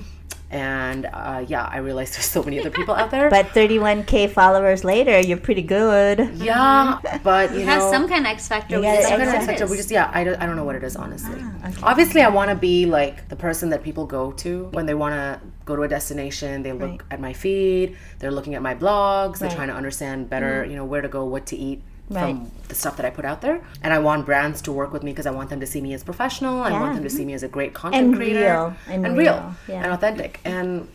And 0.52 1.06
uh, 1.06 1.46
yeah, 1.48 1.64
I 1.72 1.78
realized 1.78 2.14
there's 2.16 2.26
so 2.26 2.42
many 2.42 2.60
other 2.60 2.72
people 2.72 2.96
out 2.96 3.12
there. 3.12 3.30
But 3.30 3.48
31k 3.50 4.32
followers 4.32 4.84
later, 4.84 5.20
you're 5.20 5.38
pretty 5.38 5.62
good. 5.62 6.32
yeah, 6.36 7.00
but 7.24 7.52
you 7.54 7.60
It 7.62 7.66
know, 7.66 7.74
has 7.74 7.90
some 7.92 8.08
kind 8.10 8.26
of 8.26 8.32
X 8.32 8.48
factor. 8.48 8.76
You 8.76 8.82
We 8.82 8.88
got 8.88 8.96
just 8.96 9.08
it. 9.08 9.10
Some 9.10 9.18
kind 9.20 9.30
of 9.30 9.36
X 9.36 9.46
factor. 9.46 9.68
We 9.68 9.78
just 9.78 9.92
yeah, 9.92 10.10
I 10.14 10.24
don't, 10.24 10.42
I 10.42 10.46
don't 10.48 10.56
know 10.56 10.64
what 10.64 10.76
it 10.76 10.84
is 10.84 10.96
honestly. 10.96 11.36
okay. 11.36 11.80
Obviously, 11.84 12.22
I 12.22 12.30
want 12.30 12.50
to 12.50 12.56
be 12.56 12.86
like 12.86 13.30
the 13.30 13.36
person 13.36 13.70
that 13.70 13.84
people 13.84 14.06
go 14.06 14.32
to 14.34 14.66
when 14.72 14.86
they 14.88 14.96
want 14.96 15.14
to 15.14 15.40
go 15.66 15.76
to 15.76 15.84
a 15.84 15.88
destination. 15.88 16.64
They 16.64 16.72
look 16.74 16.90
Right. 16.90 17.02
at 17.12 17.20
my 17.22 17.34
feed. 17.34 17.96
They're 18.18 18.32
looking 18.32 18.56
at 18.56 18.62
my 18.64 18.74
blogs. 18.74 19.38
They're 19.40 19.50
Right. 19.50 19.56
trying 19.56 19.68
to 19.70 19.76
understand 19.76 20.30
better, 20.30 20.66
you 20.66 20.76
know, 20.76 20.86
where 20.86 21.02
to 21.02 21.08
go, 21.08 21.26
what 21.26 21.46
to 21.48 21.56
eat. 21.58 21.82
Right. 22.10 22.36
From 22.36 22.52
the 22.68 22.76
stuff 22.76 22.98
that 22.98 23.06
I 23.06 23.12
put 23.12 23.24
out 23.24 23.42
there, 23.42 23.62
and 23.84 23.94
I 23.94 24.00
want 24.00 24.26
brands 24.26 24.62
to 24.64 24.72
work 24.72 24.92
with 24.92 25.04
me 25.04 25.12
because 25.12 25.28
I 25.28 25.32
want 25.32 25.50
them 25.52 25.60
to 25.60 25.68
see 25.68 25.80
me 25.80 25.94
as 25.94 26.04
professional. 26.04 26.58
Yeah. 26.58 26.64
I 26.76 26.80
want 26.80 26.96
them 26.96 27.04
to 27.04 27.10
see 27.10 27.24
me 27.24 27.34
as 27.34 27.44
a 27.44 27.48
great 27.48 27.74
content 27.76 28.08
And 28.08 28.16
creator 28.16 28.40
real. 28.40 28.74
And 28.88 29.06
and 29.06 29.18
real. 29.18 29.34
real, 29.36 29.56
Yeah. 29.68 29.84
and 29.84 29.94
authentic. 29.94 30.40
And 30.44 30.88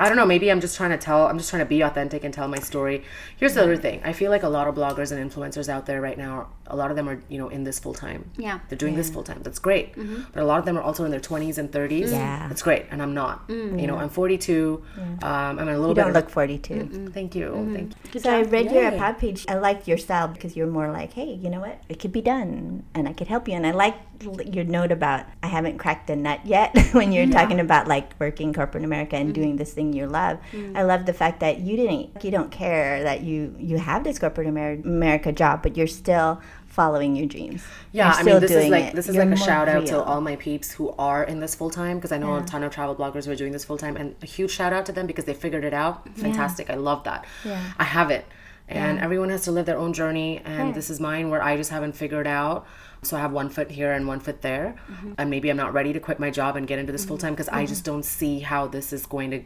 I 0.00 0.08
don't 0.08 0.16
know. 0.16 0.26
Maybe 0.26 0.50
I'm 0.50 0.60
just 0.60 0.76
trying 0.76 0.90
to 0.90 0.96
tell. 0.98 1.26
I'm 1.28 1.38
just 1.38 1.50
trying 1.50 1.60
to 1.62 1.66
be 1.68 1.80
authentic 1.82 2.24
and 2.24 2.34
tell 2.34 2.48
my 2.48 2.58
story. 2.58 3.04
Here's 3.36 3.54
the 3.54 3.62
other 3.62 3.76
thing. 3.76 4.00
I 4.04 4.12
feel 4.12 4.30
like 4.30 4.42
a 4.42 4.48
lot 4.48 4.66
of 4.66 4.74
bloggers 4.74 5.12
and 5.12 5.30
influencers 5.30 5.68
out 5.68 5.86
there 5.86 6.00
right 6.00 6.18
now. 6.18 6.48
A 6.66 6.74
lot 6.74 6.90
of 6.90 6.96
them 6.96 7.08
are, 7.08 7.20
you 7.28 7.38
know, 7.38 7.48
in 7.48 7.62
this 7.62 7.78
full 7.78 7.94
time. 7.94 8.28
Yeah. 8.36 8.58
They're 8.68 8.78
doing 8.78 8.96
this 8.96 9.10
full 9.10 9.22
time. 9.22 9.40
That's 9.42 9.58
great. 9.58 9.94
But 10.32 10.42
a 10.42 10.46
lot 10.46 10.58
of 10.58 10.64
them 10.64 10.76
are 10.78 10.82
also 10.82 11.04
in 11.04 11.10
their 11.10 11.20
20s 11.20 11.58
and 11.58 11.70
30s. 11.70 12.10
Yeah. 12.10 12.48
That's 12.48 12.62
great. 12.62 12.86
And 12.90 13.00
I'm 13.02 13.14
not. 13.14 13.44
You 13.48 13.86
know, 13.86 13.96
I'm 13.98 14.08
42. 14.08 14.82
Um, 14.98 15.18
I'm 15.22 15.58
a 15.60 15.64
little 15.66 15.88
You 15.90 15.94
bit. 15.94 16.00
don't 16.02 16.10
of 16.10 16.16
a- 16.16 16.20
look 16.20 16.30
42. 16.30 16.74
Mm, 16.74 17.12
Thank 17.12 17.34
you. 17.36 17.70
Thank 17.74 17.92
you. 18.14 18.20
So 18.20 18.30
I 18.30 18.42
read 18.42 18.72
your 18.72 18.90
Yay. 18.90 19.14
page. 19.18 19.44
I 19.48 19.54
like 19.54 19.86
your 19.86 19.98
style 19.98 20.26
because 20.28 20.56
you're 20.56 20.66
more 20.66 20.90
like, 20.90 21.12
hey, 21.12 21.34
you 21.34 21.50
know 21.50 21.60
what? 21.60 21.80
It 21.88 22.00
could 22.00 22.12
be 22.12 22.22
done, 22.22 22.82
and 22.94 23.06
I 23.08 23.12
could 23.12 23.28
help 23.28 23.46
you. 23.48 23.54
And 23.54 23.66
I 23.66 23.70
like 23.72 23.94
your 24.20 24.64
note 24.64 24.92
about 24.92 25.26
I 25.42 25.48
haven't 25.48 25.78
cracked 25.78 26.06
the 26.06 26.16
nut 26.16 26.40
yet 26.44 26.76
when 26.92 27.12
you're 27.12 27.26
talking 27.26 27.60
about 27.60 27.88
like 27.88 28.18
working 28.18 28.52
corporate 28.52 28.84
America 28.84 29.16
and 29.16 29.26
mm-hmm. 29.26 29.42
doing 29.42 29.56
this 29.56 29.72
thing 29.72 29.92
you 29.92 30.06
love. 30.06 30.38
Mm. 30.52 30.76
I 30.76 30.82
love 30.82 31.06
the 31.06 31.12
fact 31.12 31.40
that 31.40 31.58
you 31.58 31.76
didn't, 31.76 32.24
you 32.24 32.30
don't 32.30 32.50
care 32.50 33.02
that 33.02 33.22
you 33.22 33.54
you 33.58 33.78
have 33.78 34.04
this 34.04 34.18
corporate 34.18 34.46
Amer- 34.46 34.82
America 34.84 35.32
job, 35.32 35.62
but 35.62 35.76
you're 35.76 35.86
still 35.86 36.40
following 36.74 37.14
your 37.14 37.26
dreams. 37.26 37.62
Yeah, 37.92 38.12
I 38.12 38.24
mean, 38.24 38.40
this 38.40 38.50
is 38.50 38.68
like 38.68 38.84
it. 38.86 38.96
this 38.96 39.08
is 39.08 39.14
You're 39.14 39.24
like 39.24 39.38
a 39.38 39.40
shout 39.40 39.68
out 39.68 39.86
to 39.86 40.02
all 40.02 40.20
my 40.20 40.34
peeps 40.34 40.72
who 40.72 40.90
are 40.98 41.22
in 41.22 41.38
this 41.38 41.54
full 41.54 41.70
time 41.70 41.98
because 41.98 42.10
I 42.10 42.18
know 42.18 42.36
a 42.36 42.42
ton 42.42 42.64
of 42.64 42.72
travel 42.72 42.96
bloggers 42.96 43.26
who 43.26 43.30
are 43.30 43.36
doing 43.36 43.52
this 43.52 43.64
full 43.64 43.78
time, 43.78 43.96
and 43.96 44.16
a 44.22 44.26
huge 44.26 44.50
shout 44.50 44.72
out 44.72 44.84
to 44.86 44.92
them 44.92 45.06
because 45.06 45.24
they 45.24 45.34
figured 45.34 45.64
it 45.64 45.72
out. 45.72 46.08
Fantastic, 46.16 46.70
I 46.70 46.74
love 46.74 47.04
that. 47.04 47.24
Yeah. 47.44 47.62
I 47.78 47.84
have 47.84 48.10
it, 48.10 48.26
and 48.68 48.98
everyone 48.98 49.28
has 49.28 49.42
to 49.42 49.52
live 49.52 49.66
their 49.66 49.76
own 49.78 49.92
journey, 49.92 50.40
and 50.44 50.58
Right. 50.66 50.74
this 50.74 50.88
is 50.90 50.98
mine 51.00 51.30
where 51.30 51.42
I 51.42 51.56
just 51.56 51.70
haven't 51.70 51.94
figured 51.94 52.26
out. 52.26 52.66
So 53.02 53.18
I 53.18 53.20
have 53.20 53.32
one 53.32 53.50
foot 53.50 53.70
here 53.70 53.92
and 53.92 54.08
one 54.08 54.18
foot 54.20 54.40
there, 54.40 54.76
Mm-hmm. 54.90 55.12
and 55.18 55.28
maybe 55.28 55.50
I'm 55.50 55.56
not 55.58 55.74
ready 55.74 55.92
to 55.92 56.00
quit 56.00 56.18
my 56.18 56.30
job 56.30 56.56
and 56.56 56.66
get 56.66 56.78
into 56.78 56.90
this 56.92 57.04
full 57.04 57.18
time 57.18 57.34
because 57.34 57.50
I 57.50 57.66
just 57.66 57.84
don't 57.84 58.02
see 58.04 58.38
how 58.40 58.66
this 58.66 58.94
is 58.94 59.04
going 59.04 59.30
to 59.32 59.38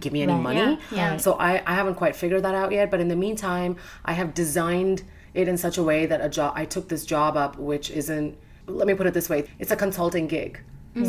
give 0.00 0.12
me 0.12 0.22
any 0.22 0.32
Mm. 0.34 0.36
Right. 0.36 0.42
money. 0.42 0.78
Yeah, 0.90 0.96
yeah. 1.12 1.16
So 1.16 1.32
I, 1.34 1.62
I 1.66 1.74
haven't 1.74 1.94
quite 1.94 2.14
figured 2.14 2.42
that 2.42 2.54
out 2.54 2.72
yet. 2.72 2.90
But 2.90 3.00
in 3.00 3.08
the 3.08 3.16
meantime, 3.16 3.76
I 4.04 4.12
have 4.12 4.34
designed 4.34 5.02
it 5.32 5.48
in 5.48 5.56
such 5.56 5.78
a 5.78 5.82
way 5.82 6.04
that 6.06 6.20
a 6.20 6.28
job 6.28 6.52
I 6.56 6.66
took 6.66 6.88
this 6.88 7.06
job 7.06 7.36
up, 7.36 7.56
which 7.58 7.90
isn't. 7.90 8.36
Let 8.66 8.86
me 8.86 8.92
put 8.94 9.06
it 9.06 9.14
this 9.14 9.30
way: 9.30 9.44
it's 9.58 9.70
a 9.70 9.76
consulting 9.76 10.26
gig. 10.26 10.60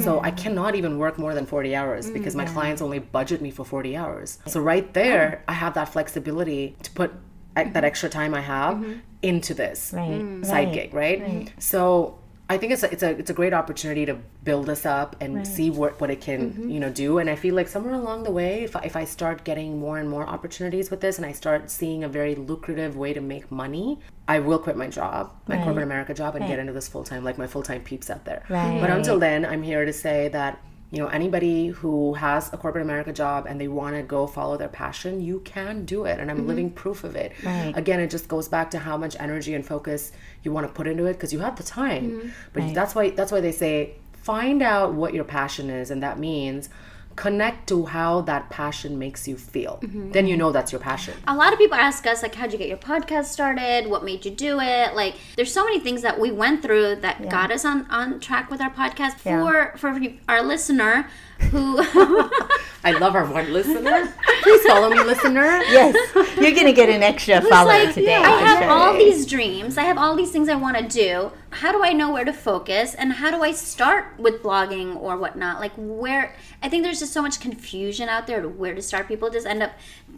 So 0.04 0.20
I 0.22 0.32
cannot 0.32 0.76
even 0.76 0.98
work 0.98 1.18
more 1.18 1.34
than 1.34 1.46
40 1.46 1.74
hours 1.74 2.10
because 2.12 2.36
my 2.36 2.44
clients 2.44 2.82
only 2.82 3.00
budget 3.00 3.42
me 3.42 3.52
for 3.52 3.64
40 3.64 3.96
hours. 3.96 4.38
So 4.46 4.60
right 4.60 4.94
there, 4.94 5.44
I 5.48 5.54
have 5.54 5.76
that 5.76 5.88
flexibility 5.88 6.76
to 6.84 6.92
put 6.92 7.14
e- 7.60 7.64
that 7.64 7.74
mm-hmm. 7.74 7.86
extra 7.86 8.10
time 8.10 8.34
I 8.34 8.42
have 8.42 8.76
mm-hmm. 8.78 9.00
into 9.22 9.54
this 9.54 9.94
Right. 9.96 10.46
side 10.46 10.68
Right. 10.68 10.74
gig, 10.74 10.94
right? 10.94 11.52
So 11.60 12.20
I 12.50 12.58
think 12.58 12.72
it's 12.72 12.84
a, 12.84 12.92
it's 12.92 13.04
a 13.04 13.10
it's 13.10 13.30
a 13.30 13.34
great 13.34 13.54
opportunity 13.54 14.06
to 14.06 14.16
build 14.46 14.70
us 14.70 14.86
up 14.86 15.18
and 15.20 15.46
see 15.46 15.70
what, 15.70 16.00
what 16.00 16.10
it 16.10 16.22
can 16.22 16.52
mm-hmm. 16.52 16.70
you 16.70 16.80
know 16.80 16.90
do. 16.90 17.18
And 17.18 17.30
I 17.30 17.36
feel 17.36 17.56
like 17.56 17.68
somewhere 17.68 17.96
along 17.96 18.24
the 18.24 18.32
way, 18.32 18.64
if 18.64 18.76
I, 18.76 18.82
if 18.82 18.96
I 18.96 19.04
start 19.04 19.44
getting 19.44 19.80
more 19.80 19.98
and 19.98 20.10
more 20.10 20.26
opportunities 20.26 20.90
with 20.90 21.02
this, 21.02 21.18
and 21.18 21.26
I 21.26 21.34
start 21.34 21.70
seeing 21.70 22.06
a 22.06 22.08
very 22.08 22.36
lucrative 22.36 22.96
way 22.96 23.14
to 23.14 23.20
make 23.20 23.52
money, 23.52 24.00
I 24.30 24.40
will 24.40 24.60
quit 24.60 24.78
my 24.78 24.88
job, 24.88 25.34
my 25.48 25.58
corporate 25.62 25.84
America 25.84 26.14
job, 26.14 26.36
and 26.36 26.48
get 26.48 26.58
into 26.58 26.72
this 26.72 26.88
full 26.88 27.04
time, 27.04 27.26
like 27.26 27.38
my 27.38 27.48
full 27.48 27.64
time 27.64 27.82
peeps 27.82 28.10
out 28.10 28.24
there. 28.24 28.44
Right. 28.48 28.80
But 28.80 28.92
until 28.92 29.20
then, 29.20 29.46
I'm 29.46 29.64
here 29.64 29.84
to 29.84 29.94
say 29.94 30.30
that 30.30 30.62
you 30.92 31.00
know 31.00 31.08
anybody 31.08 31.68
who 31.68 32.14
has 32.14 32.52
a 32.54 32.58
corporate 32.58 32.84
america 32.84 33.12
job 33.12 33.46
and 33.46 33.60
they 33.60 33.68
want 33.68 33.96
to 33.96 34.02
go 34.04 34.26
follow 34.26 34.58
their 34.58 34.70
passion 34.70 35.20
you 35.22 35.40
can 35.42 35.86
do 35.86 36.06
it 36.06 36.20
and 36.20 36.32
i'm 36.32 36.38
mm-hmm. 36.38 36.48
living 36.48 36.72
proof 36.72 37.04
of 37.04 37.16
it 37.16 37.34
Right. 37.44 37.74
again 37.76 38.00
it 38.00 38.10
just 38.10 38.28
goes 38.28 38.48
back 38.48 38.72
to 38.72 38.80
how 38.80 38.98
much 38.98 39.16
energy 39.20 39.54
and 39.54 39.66
focus 39.66 40.12
you 40.44 40.52
want 40.52 40.68
to 40.68 40.74
put 40.74 40.88
into 40.88 41.06
it 41.06 41.14
because 41.14 41.34
you 41.34 41.40
have 41.40 41.56
the 41.58 41.64
time 41.64 42.12
mm-hmm. 42.12 42.30
but 42.54 42.64
Right. 42.64 42.76
that's 42.76 42.96
why 42.96 43.10
that's 43.12 43.32
why 43.32 43.42
they 43.42 43.52
say 43.52 43.96
find 44.14 44.62
out 44.62 44.94
what 44.94 45.14
your 45.14 45.24
passion 45.24 45.70
is 45.70 45.92
and 45.92 46.02
that 46.04 46.20
means 46.20 46.70
connect 47.18 47.68
to 47.68 47.86
how 47.88 48.22
that 48.22 48.50
passion 48.50 48.98
makes 48.98 49.28
you 49.28 49.36
feel 49.36 49.80
mm-hmm. 49.82 50.12
then 50.12 50.28
you 50.28 50.38
know 50.38 50.52
that's 50.52 50.72
your 50.72 50.80
passion 50.80 51.14
a 51.28 51.36
lot 51.36 51.52
of 51.52 51.60
people 51.60 51.76
ask 51.76 52.08
us 52.08 52.24
like 52.24 52.34
how'd 52.36 52.52
you 52.54 52.58
get 52.58 52.70
your 52.70 52.78
podcast 52.78 53.26
started 53.26 53.88
what 53.88 54.06
made 54.06 54.24
you 54.24 54.32
do 54.32 54.60
it 54.62 54.96
like 54.96 55.16
there's 55.36 55.52
so 55.52 55.66
many 55.66 55.80
things 55.80 56.02
that 56.02 56.18
we 56.20 56.32
went 56.32 56.62
through 56.62 56.96
that 56.96 57.28
got 57.30 57.52
us 57.52 57.66
on 57.66 57.86
on 57.90 58.20
track 58.20 58.50
with 58.50 58.62
our 58.62 58.72
podcast 58.72 59.16
Yeah. 59.26 59.42
for 59.42 59.78
for 59.78 60.00
our 60.30 60.42
listener 60.42 61.10
who 61.52 61.80
i 62.84 62.92
love 63.00 63.14
our 63.16 63.26
one 63.26 63.52
listener 63.52 64.14
please 64.44 64.64
follow 64.64 64.90
me 64.90 65.04
listener 65.04 65.62
Yes, 65.70 65.96
you're 66.38 66.54
gonna 66.54 66.74
get 66.74 66.90
an 66.90 67.04
extra 67.04 67.40
Who's 67.40 67.50
follower 67.50 67.86
like, 67.86 67.94
today. 67.94 68.16
I 68.16 68.40
have 68.40 68.60
Sure. 68.60 68.70
all 68.70 68.94
these 68.94 69.26
dreams. 69.26 69.78
I 69.78 69.84
have 69.84 69.98
all 69.98 70.16
these 70.16 70.32
things 70.32 70.50
I 70.50 70.56
want 70.56 70.78
to 70.78 70.84
do. 70.84 71.32
How 71.50 71.72
do 71.72 71.84
I 71.84 71.94
know 71.94 72.12
where 72.12 72.26
to 72.26 72.34
focus? 72.34 72.94
And 72.94 73.14
how 73.14 73.32
do 73.32 73.44
I 73.44 73.52
start 73.52 74.14
with 74.18 74.42
blogging 74.42 74.96
or 74.96 75.18
whatnot? 75.18 75.60
Like, 75.60 75.74
where 75.76 76.36
I 76.62 76.70
think 76.70 76.84
there's 76.84 77.00
just 77.00 77.14
so 77.14 77.22
much 77.22 77.40
confusion 77.40 78.10
out 78.10 78.26
there 78.28 78.42
to 78.42 78.50
where 78.50 78.74
to 78.74 78.82
start. 78.82 79.08
People 79.08 79.30
just 79.30 79.46
end 79.46 79.62
up 79.62 79.72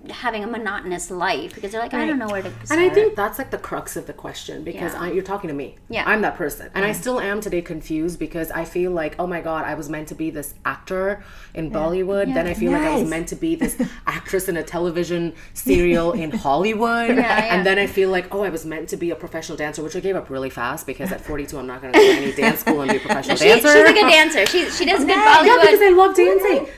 having 0.09 0.43
a 0.43 0.47
monotonous 0.47 1.11
life 1.11 1.53
because 1.53 1.71
they're 1.71 1.81
like, 1.81 1.93
I 1.93 2.05
don't 2.05 2.17
know 2.17 2.29
where 2.29 2.41
to 2.41 2.49
start. 2.65 2.71
And 2.71 2.79
I 2.79 2.93
think 2.93 3.15
that's 3.15 3.37
like 3.37 3.51
the 3.51 3.57
crux 3.57 3.97
of 3.97 4.07
the 4.07 4.13
question 4.13 4.63
because 4.63 4.93
Yeah. 4.93 5.01
I, 5.01 5.11
you're 5.11 5.23
talking 5.23 5.49
to 5.49 5.53
me. 5.53 5.75
Yeah. 5.89 6.03
I'm 6.07 6.21
that 6.21 6.35
person. 6.35 6.69
And 6.73 6.85
I 6.85 6.93
still 6.93 7.19
am 7.19 7.41
today 7.41 7.61
confused 7.61 8.19
because 8.19 8.51
I 8.51 8.63
feel 8.63 8.91
like, 8.91 9.15
oh 9.19 9.27
my 9.27 9.41
God, 9.41 9.65
I 9.65 9.73
was 9.75 9.89
meant 9.89 10.07
to 10.09 10.15
be 10.15 10.29
this 10.29 10.53
actor 10.63 11.23
in 11.53 11.71
Bollywood. 11.71 12.33
Then 12.33 12.47
I 12.47 12.53
feel 12.53 12.71
like 12.71 12.83
I 12.83 12.99
was 12.99 13.09
meant 13.09 13.27
to 13.29 13.35
be 13.35 13.55
this 13.55 13.75
actress 14.07 14.47
in 14.47 14.55
a 14.55 14.63
television 14.63 15.33
serial 15.53 16.13
in 16.13 16.31
Hollywood. 16.31 17.17
yeah. 17.17 17.53
And 17.53 17.65
then 17.65 17.77
I 17.77 17.87
feel 17.87 18.09
like, 18.09 18.33
oh, 18.33 18.43
I 18.43 18.49
was 18.49 18.65
meant 18.65 18.87
to 18.89 18.97
be 18.97 19.11
a 19.11 19.15
professional 19.15 19.57
dancer, 19.57 19.83
which 19.83 19.95
I 19.95 19.99
gave 19.99 20.15
up 20.15 20.29
really 20.29 20.49
fast 20.49 20.87
because 20.87 21.11
at 21.11 21.19
42, 21.21 21.57
I'm 21.57 21.67
not 21.67 21.81
going 21.81 21.91
to 21.93 21.99
go 21.99 22.05
to 22.05 22.17
any 22.21 22.31
dance 22.31 22.61
school 22.61 22.81
and 22.81 22.91
be 22.91 22.97
a 22.97 22.99
professional 23.07 23.35
she, 23.35 23.45
dancer. 23.45 23.67
she's 23.67 23.89
a 23.89 23.93
good 23.93 24.09
dancer. 24.09 24.45
She, 24.45 24.69
she 24.69 24.85
does 24.85 24.99
good 25.05 25.09
Yeah, 25.09 25.43
Yeah, 25.43 25.57
because 25.61 25.81
I 25.81 25.89
love 25.89 26.15
dancing. 26.15 26.28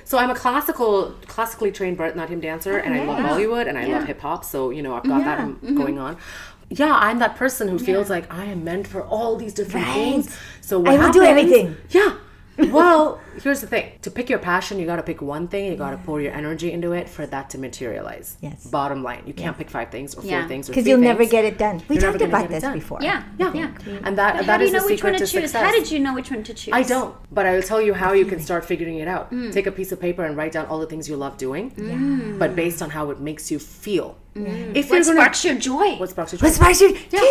So 0.06 0.18
I'm 0.18 0.30
a 0.30 0.36
classical, 0.36 1.16
classically 1.28 1.72
trained 1.72 1.98
Bharatanatyam 1.98 2.42
dancer, 2.42 2.78
and 2.78 2.94
I 2.94 3.06
love. 3.06 3.20
Bollywood, 3.20 3.68
and 3.68 3.78
I 3.78 3.86
love 3.86 4.06
hip 4.06 4.20
hop. 4.22 4.44
So 4.46 4.70
you 4.70 4.82
know, 4.82 4.94
I've 4.96 5.04
got 5.04 5.24
that 5.24 5.40
um, 5.40 5.60
going 5.76 5.98
on. 6.00 6.18
Yeah, 6.70 6.94
I'm 6.96 7.20
that 7.20 7.36
person 7.36 7.68
who 7.68 7.78
feels 7.78 8.10
like 8.10 8.32
I 8.34 8.46
am 8.46 8.64
meant 8.64 8.88
for 8.88 9.04
all 9.04 9.36
these 9.36 9.54
different 9.54 9.88
Right. 9.88 9.94
things. 9.94 10.38
So 10.62 10.80
what 10.80 10.90
I 10.92 10.98
will 11.06 11.12
do 11.12 11.20
happens- 11.22 11.52
everything. 11.52 11.78
Yeah. 11.90 12.14
Well, 12.72 13.20
here's 13.44 13.62
the 13.62 13.68
thing: 13.68 13.92
to 14.02 14.12
pick 14.12 14.30
your 14.30 14.40
passion, 14.40 14.80
you 14.80 14.86
got 14.86 14.98
to 14.98 15.04
pick 15.04 15.22
one 15.22 15.48
thing. 15.48 15.66
You 15.72 15.76
got 15.76 15.92
to 15.92 15.98
pour 15.98 16.22
your 16.22 16.34
energy 16.34 16.72
into 16.72 16.92
it 16.94 17.10
for 17.10 17.26
that 17.28 17.50
to 17.52 17.58
materialize. 17.58 18.38
Yes. 18.42 18.66
Bottom 18.66 19.04
line, 19.04 19.24
you 19.26 19.34
can't 19.34 19.58
pick 19.58 19.70
five 19.70 19.90
things 19.90 20.14
or 20.16 20.22
four 20.22 20.30
Yeah. 20.32 20.48
things 20.48 20.68
Because 20.68 20.88
you'll 20.88 21.00
never 21.00 21.26
get 21.26 21.44
it 21.46 21.58
done. 21.58 21.82
We 21.88 21.96
You're 21.98 22.12
talked 22.12 22.22
about 22.22 22.50
this 22.50 22.64
before. 22.66 23.00
Yeah, 23.02 23.24
Yeah. 23.38 23.54
yeah. 23.54 23.72
And 24.06 24.18
that 24.18 24.38
But 24.38 24.46
that 24.46 24.52
how 24.52 24.58
do 24.58 24.66
you 24.66 24.72
the 24.72 24.78
know 24.78 24.86
which 24.86 24.96
secret 25.00 25.12
to 25.14 25.18
to 25.26 25.32
choose? 25.32 25.42
success. 25.52 25.64
How 25.66 25.72
did 25.72 25.92
you 25.92 26.00
know 26.00 26.14
which 26.14 26.30
one 26.32 26.44
to 26.44 26.54
choose? 26.54 26.74
I 26.74 26.84
don't, 26.84 27.16
but 27.32 27.46
I 27.46 27.54
will 27.56 27.64
tell 27.64 27.82
you 27.82 27.94
how 27.94 28.14
you 28.14 28.26
can 28.26 28.40
start 28.40 28.64
figuring 28.66 28.98
it 28.98 29.08
out. 29.08 29.32
Mm. 29.32 29.52
Take 29.52 29.68
a 29.68 29.72
piece 29.72 29.92
of 29.92 30.00
paper 30.00 30.24
and 30.26 30.38
write 30.38 30.52
down 30.54 30.66
all 30.68 30.80
the 30.80 30.88
things 30.88 31.10
you 31.10 31.16
love 31.16 31.38
doing, 31.38 31.72
mm. 31.72 31.90
Yeah. 31.90 32.38
but 32.38 32.56
based 32.56 32.82
on 32.82 32.90
how 32.92 33.10
it 33.12 33.20
makes 33.20 33.50
you 33.52 33.60
feel. 33.60 34.18
Mm. 34.36 34.76
If 34.76 34.90
What 34.90 34.96
you're 34.98 35.04
gonna, 35.06 35.20
sparks 35.22 35.44
your 35.46 35.56
joy? 35.56 35.96
what 35.98 36.10
sparks 36.10 36.32
your 36.34 36.40
joy? 36.40 36.46
What 36.48 36.54
sparks 36.56 36.82
your 36.82 36.92
Yeah. 36.92 37.22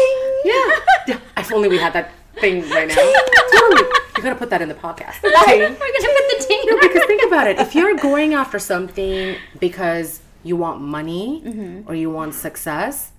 Yeah. 0.44 0.70
yeah. 1.08 1.18
If 1.38 1.52
only 1.52 1.68
we 1.68 1.78
had 1.78 1.92
that 1.94 2.10
thing 2.38 2.68
right 2.70 2.88
now. 2.88 2.94
Totally. 2.94 3.88
You 4.16 4.22
gotta 4.22 4.34
put 4.36 4.50
that 4.50 4.60
in 4.62 4.68
the 4.68 4.74
podcast. 4.74 5.22
We're 5.22 5.30
gonna 5.32 5.74
put 5.74 5.78
the 5.78 6.36
acting. 6.40 6.62
No, 6.66 6.78
because 6.80 7.04
think 7.06 7.22
about 7.26 7.46
it. 7.46 7.58
If 7.58 7.74
you're 7.74 7.96
going 7.96 8.34
after 8.34 8.58
something 8.58 9.36
because 9.58 10.20
you 10.42 10.56
want 10.56 10.80
money 10.80 11.42
Mm-hmm. 11.44 11.90
or 11.90 11.94
you 11.94 12.10
want 12.10 12.34
success, 12.34 13.12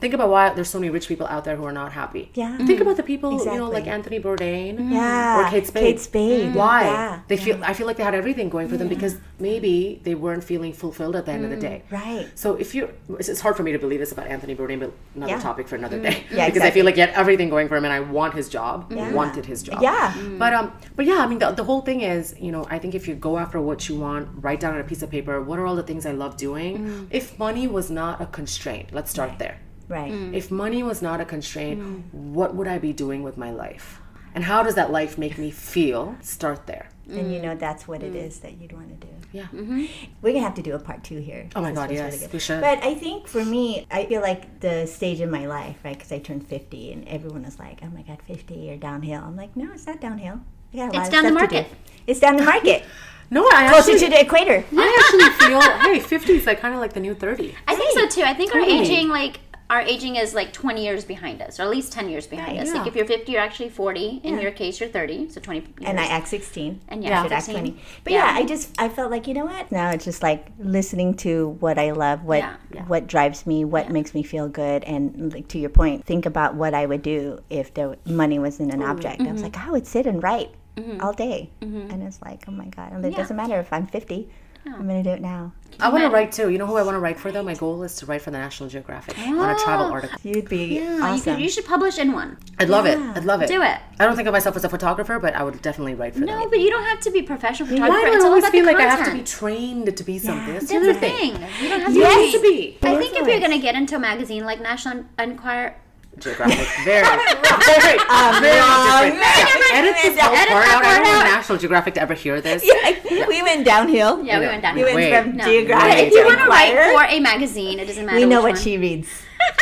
think 0.00 0.12
about 0.12 0.28
why 0.28 0.50
there's 0.50 0.68
so 0.68 0.78
many 0.78 0.90
rich 0.90 1.08
people 1.08 1.26
out 1.26 1.44
there 1.44 1.56
who 1.56 1.64
are 1.64 1.72
not 1.72 1.92
happy. 1.92 2.30
Yeah. 2.34 2.56
Think 2.58 2.80
about 2.80 2.96
the 2.96 3.02
people, 3.02 3.32
you 3.32 3.44
know, 3.56 3.70
like 3.70 3.86
Anthony 3.86 4.20
Bourdain 4.20 4.92
Yeah. 4.92 5.40
or 5.40 5.50
Kate 5.50 5.66
Spade. 5.66 5.82
Kate 5.84 6.00
Spade. 6.00 6.46
Mm-hmm. 6.48 6.58
Why? 6.58 6.84
Yeah. 6.84 7.20
They 7.28 7.36
feel 7.36 7.62
I 7.64 7.72
feel 7.72 7.86
like 7.86 7.96
they 7.96 8.02
had 8.02 8.14
everything 8.14 8.48
going 8.48 8.68
for 8.68 8.76
them 8.76 8.88
because 8.88 9.16
maybe 9.38 10.00
they 10.04 10.14
weren't 10.14 10.44
feeling 10.44 10.72
fulfilled 10.72 11.16
at 11.16 11.24
the 11.26 11.32
end 11.32 11.44
of 11.44 11.50
the 11.50 11.56
day. 11.56 11.82
Mm-hmm. 11.86 11.94
Right. 11.94 12.30
So 12.34 12.54
if 12.56 12.74
you're, 12.74 12.90
it's 13.18 13.28
it's 13.28 13.40
hard 13.40 13.56
for 13.56 13.62
me 13.62 13.72
to 13.72 13.78
believe 13.78 14.00
this 14.00 14.12
about 14.12 14.26
Anthony 14.26 14.54
Bourdain, 14.54 14.80
but 14.80 14.92
another 15.14 15.32
Yeah. 15.32 15.40
topic 15.40 15.66
for 15.68 15.76
another 15.76 15.98
mm-hmm. 15.98 16.10
day. 16.10 16.36
Yeah, 16.36 16.46
because 16.46 16.62
I 16.62 16.70
feel 16.70 16.84
like 16.84 16.96
he 16.96 17.00
had 17.00 17.10
everything 17.10 17.48
going 17.48 17.68
for 17.68 17.76
him, 17.76 17.84
and 17.84 17.92
I 17.92 18.00
want 18.00 18.34
his 18.34 18.48
job. 18.48 18.92
Yeah. 18.92 19.10
Wanted 19.12 19.46
his 19.46 19.62
job. 19.62 19.82
Yeah. 19.82 20.12
Mm. 20.12 20.38
But 20.38 20.52
um, 20.52 20.72
but 20.94 21.06
yeah, 21.06 21.18
I 21.18 21.26
mean, 21.26 21.38
the, 21.38 21.50
the 21.52 21.64
whole 21.64 21.80
thing 21.80 22.02
is, 22.02 22.34
you 22.38 22.52
know, 22.52 22.66
I 22.68 22.78
think 22.78 22.94
if 22.94 23.08
you 23.08 23.14
go 23.14 23.38
after 23.38 23.60
what 23.60 23.88
you 23.88 23.96
want, 23.96 24.28
write 24.44 24.60
down 24.60 24.74
on 24.74 24.80
a 24.80 24.84
piece 24.84 25.02
of 25.02 25.10
paper, 25.10 25.40
what 25.40 25.58
are 25.58 25.66
all 25.66 25.76
the 25.76 25.82
things 25.82 26.04
I 26.04 26.12
love 26.12 26.36
doing. 26.36 26.78
Mm. 26.78 27.06
If 27.10 27.38
money 27.38 27.66
was 27.66 27.90
not 27.90 28.20
a 28.20 28.26
constraint, 28.26 28.90
let's 28.92 29.10
start 29.10 29.38
there. 29.38 29.58
Right. 29.88 30.12
Mm. 30.12 30.34
If 30.34 30.50
money 30.50 30.82
was 30.82 31.02
not 31.02 31.20
a 31.20 31.24
constraint, 31.24 31.80
mm. 31.80 32.12
what 32.12 32.54
would 32.54 32.66
I 32.66 32.78
be 32.78 32.92
doing 32.92 33.22
with 33.22 33.36
my 33.36 33.50
life? 33.50 34.00
And 34.34 34.44
how 34.44 34.62
does 34.62 34.74
that 34.74 34.90
life 34.90 35.16
make 35.16 35.38
me 35.38 35.50
feel? 35.50 36.16
Start 36.20 36.66
there. 36.66 36.88
And 37.08 37.32
you 37.32 37.38
mm. 37.38 37.42
know 37.42 37.54
that's 37.54 37.86
what 37.86 38.02
it 38.02 38.16
is 38.16 38.40
that 38.40 38.60
you'd 38.60 38.72
want 38.72 38.88
to 39.00 39.06
do. 39.06 39.12
Yeah. 39.32 39.44
Mm-hmm. 39.44 39.84
We're 40.22 40.32
gonna 40.32 40.44
have 40.44 40.54
to 40.54 40.62
do 40.62 40.74
a 40.74 40.78
part 40.78 41.04
two 41.04 41.18
here. 41.18 41.48
Oh 41.54 41.60
my 41.60 41.72
God, 41.72 41.90
was 41.90 41.98
yes, 41.98 42.20
good. 42.20 42.32
we 42.32 42.38
should. 42.38 42.60
But 42.60 42.82
I 42.82 42.94
think 42.94 43.28
for 43.28 43.44
me, 43.44 43.86
I 43.90 44.06
feel 44.06 44.20
like 44.20 44.60
the 44.60 44.86
stage 44.86 45.20
in 45.20 45.30
my 45.30 45.46
life, 45.46 45.76
right? 45.84 45.96
Because 45.96 46.10
I 46.10 46.18
turned 46.18 46.46
fifty, 46.48 46.92
and 46.92 47.06
everyone 47.06 47.44
was 47.44 47.58
like, 47.58 47.80
"Oh 47.82 47.88
my 47.88 48.02
God, 48.02 48.20
50 48.22 48.70
or 48.70 48.76
downhill." 48.76 49.22
I'm 49.22 49.36
like, 49.36 49.56
"No, 49.56 49.72
it's 49.72 49.86
not 49.86 50.00
downhill. 50.00 50.40
I 50.72 50.76
got 50.76 50.82
a 50.82 50.92
lot 50.92 50.96
It's 50.96 51.08
of 51.08 51.12
down 51.12 51.24
the 51.24 51.30
stuff 51.30 51.48
to 51.48 51.48
do. 51.48 51.54
market. 51.62 51.76
It's 52.06 52.20
down 52.20 52.36
the 52.36 52.44
market, 52.44 52.84
No, 53.30 53.48
I 53.52 53.68
closer 53.68 53.92
actually, 53.92 53.98
to 54.06 54.10
the 54.10 54.20
equator." 54.20 54.64
I 54.76 54.86
actually 55.00 55.30
feel, 55.46 55.60
hey, 55.60 56.00
50 56.00 56.32
is 56.32 56.46
like 56.46 56.60
kind 56.60 56.74
of 56.74 56.80
like 56.80 56.92
the 56.92 57.00
new 57.00 57.14
30. 57.14 57.54
I 57.68 57.74
think 57.74 57.92
so 57.98 58.08
too. 58.08 58.26
I 58.26 58.34
think 58.34 58.52
we're 58.52 58.60
aging, 58.60 59.08
like 59.08 59.40
our 59.68 59.80
aging, 59.80 60.16
is 60.16 60.34
like 60.34 60.52
20 60.52 60.84
years 60.84 61.04
behind 61.04 61.42
us, 61.42 61.58
or 61.58 61.64
at 61.64 61.70
least 61.70 61.92
10 61.92 62.08
years 62.08 62.26
behind 62.26 62.58
Right, 62.58 62.66
us. 62.66 62.74
Like 62.74 62.86
if 62.86 62.94
you're 62.94 63.06
50, 63.06 63.32
you're 63.32 63.40
actually 63.40 63.68
40. 63.68 64.20
In 64.22 64.38
your 64.38 64.52
case, 64.52 64.78
you're 64.80 64.88
30, 64.88 65.30
so 65.30 65.40
20. 65.40 65.60
Years. 65.60 65.72
And 65.82 65.98
I 65.98 66.06
act 66.06 66.28
16. 66.28 66.80
And 66.88 67.04
I 67.04 67.08
yeah, 67.08 67.22
should 67.22 67.32
act 67.32 67.44
16. 67.46 67.72
20. 67.72 67.82
But 68.04 68.12
Yeah. 68.12 68.32
yeah. 68.32 68.38
I 68.38 68.44
just 68.44 68.80
I 68.80 68.88
felt 68.88 69.10
like 69.10 69.26
you 69.26 69.34
know 69.34 69.44
what? 69.44 69.70
Now 69.72 69.90
it's 69.90 70.04
just 70.04 70.22
like 70.22 70.52
listening 70.58 71.14
to 71.14 71.56
what 71.60 71.78
I 71.78 71.90
love, 71.92 72.24
what 72.24 72.38
Yeah, 72.38 72.56
yeah. 72.72 72.84
what 72.84 73.06
drives 73.06 73.46
me, 73.46 73.64
what 73.64 73.90
makes 73.90 74.14
me 74.14 74.22
feel 74.22 74.48
good, 74.48 74.84
and 74.84 75.32
like 75.32 75.48
to 75.48 75.58
your 75.58 75.70
point, 75.70 76.04
think 76.04 76.26
about 76.26 76.54
what 76.54 76.74
I 76.74 76.86
would 76.86 77.02
do 77.02 77.40
if 77.50 77.74
the 77.74 77.98
money 78.06 78.38
wasn't 78.38 78.72
an 78.72 78.82
object. 78.82 79.20
I 79.20 79.24
was 79.24 79.42
mm-hmm. 79.42 79.42
like, 79.44 79.58
I 79.58 79.70
would 79.70 79.86
sit 79.86 80.06
and 80.06 80.22
write 80.22 80.50
mm-hmm. 80.76 81.00
all 81.00 81.12
day, 81.12 81.50
mm-hmm. 81.60 81.90
and 81.90 82.02
it's 82.02 82.20
like, 82.22 82.44
oh 82.48 82.52
my 82.52 82.66
god! 82.66 82.92
And 82.92 83.04
it 83.04 83.12
Yeah. 83.12 83.18
doesn't 83.18 83.36
matter 83.36 83.58
if 83.58 83.72
I'm 83.72 83.86
50. 83.86 84.28
I'm 84.66 84.86
gonna 84.86 85.02
do 85.02 85.10
it 85.10 85.20
now. 85.20 85.52
I 85.78 85.90
want 85.90 86.04
to 86.04 86.08
write 86.10 86.32
too. 86.32 86.48
You 86.48 86.56
know 86.56 86.66
who 86.66 86.76
I 86.76 86.82
want 86.82 86.94
to 86.94 87.00
write 87.00 87.18
for 87.20 87.30
though? 87.30 87.42
My 87.42 87.52
goal 87.54 87.82
is 87.82 87.96
to 87.96 88.06
write 88.06 88.22
for 88.22 88.30
the 88.30 88.38
National 88.38 88.68
Geographic 88.68 89.18
on 89.18 89.50
a 89.50 89.58
travel 89.58 89.86
article. 89.86 90.18
You'd 90.22 90.48
be 90.48 90.76
Yeah, 90.76 90.96
you, 90.96 91.02
awesome. 91.02 91.34
could, 91.34 91.42
you 91.42 91.50
should 91.50 91.66
publish 91.66 91.98
in 91.98 92.12
one. 92.12 92.38
I'd 92.58 92.70
love 92.70 92.86
it. 92.86 92.98
I'd 92.98 93.24
love 93.26 93.42
it. 93.42 93.48
Do 93.48 93.60
it. 93.62 93.78
I 94.00 94.04
don't 94.06 94.16
think 94.16 94.26
of 94.26 94.32
myself 94.32 94.56
as 94.56 94.64
a 94.64 94.68
photographer, 94.70 95.18
but 95.18 95.34
I 95.34 95.42
would 95.42 95.60
definitely 95.60 95.94
write 95.94 96.14
for 96.14 96.20
that. 96.20 96.26
No, 96.26 96.40
them. 96.40 96.48
but 96.50 96.60
you 96.60 96.70
don't 96.70 96.84
have 96.84 97.00
to 97.00 97.10
be 97.10 97.18
a 97.20 97.22
professional 97.24 97.68
Why 97.68 97.74
photographer. 97.76 98.06
do 98.06 98.12
It's 98.14 98.16
I 98.16 98.26
all 98.26 98.26
always 98.28 98.44
about 98.44 98.52
feel 98.52 98.64
like 98.64 98.76
I 98.78 98.82
have 98.82 98.98
to 99.00 99.04
be 99.04 99.10
content. 99.18 99.26
trained 99.28 99.96
to 99.96 100.04
be 100.04 100.18
something? 100.18 100.54
That's 100.54 100.66
the 100.68 100.74
That's 100.74 100.84
other 100.88 100.92
the 100.94 101.00
thing. 101.00 101.34
thing. 101.34 101.48
You 101.62 101.68
don't 101.68 101.80
have 101.80 101.92
to 101.92 101.98
Yes. 101.98 102.32
be. 102.32 102.38
to 102.38 102.80
be. 102.80 102.88
I 102.88 102.96
think 102.96 103.14
if 103.16 103.26
you're 103.28 103.40
gonna 103.40 103.58
get 103.58 103.74
into 103.74 103.96
a 103.96 103.98
magazine 103.98 104.44
like 104.46 104.60
National 104.62 105.04
Enquirer, 105.18 105.76
Geographic. 106.18 106.66
Very, 106.84 107.04
very, 107.04 107.18
very 107.36 107.98
um, 108.08 108.40
different. 108.40 109.20
different. 109.20 109.74
Edit 109.74 109.96
this 110.02 110.18
whole 110.18 110.34
part 110.34 110.66
out. 110.68 110.84
I 110.84 110.98
don't 111.02 111.14
want. 111.14 111.28
National 111.28 111.58
Geographic 111.58 111.94
to 111.94 112.00
ever 112.00 112.14
hear 112.14 112.40
this. 112.40 112.64
Yeah, 112.64 113.26
we 113.28 113.42
went 113.42 113.64
downhill. 113.66 114.22
yeah, 114.24 114.38
we 114.40 114.46
went 114.46 114.62
down. 114.62 114.76
We 114.76 114.84
went 114.84 114.96
Wait. 114.96 115.12
from 115.22 115.36
No. 115.36 115.44
geographic. 115.44 115.90
But 115.90 115.98
if 116.06 116.12
you 116.14 116.24
want 116.24 116.38
to 116.40 116.46
write 116.46 116.94
for 116.94 117.04
a 117.04 117.20
magazine, 117.20 117.78
it 117.80 117.86
doesn't 117.86 118.06
matter. 118.06 118.18
we 118.18 118.24
know 118.24 118.38
which 118.42 118.52
what 118.52 118.58
one. 118.58 118.62
she 118.62 118.78
reads. 118.78 119.08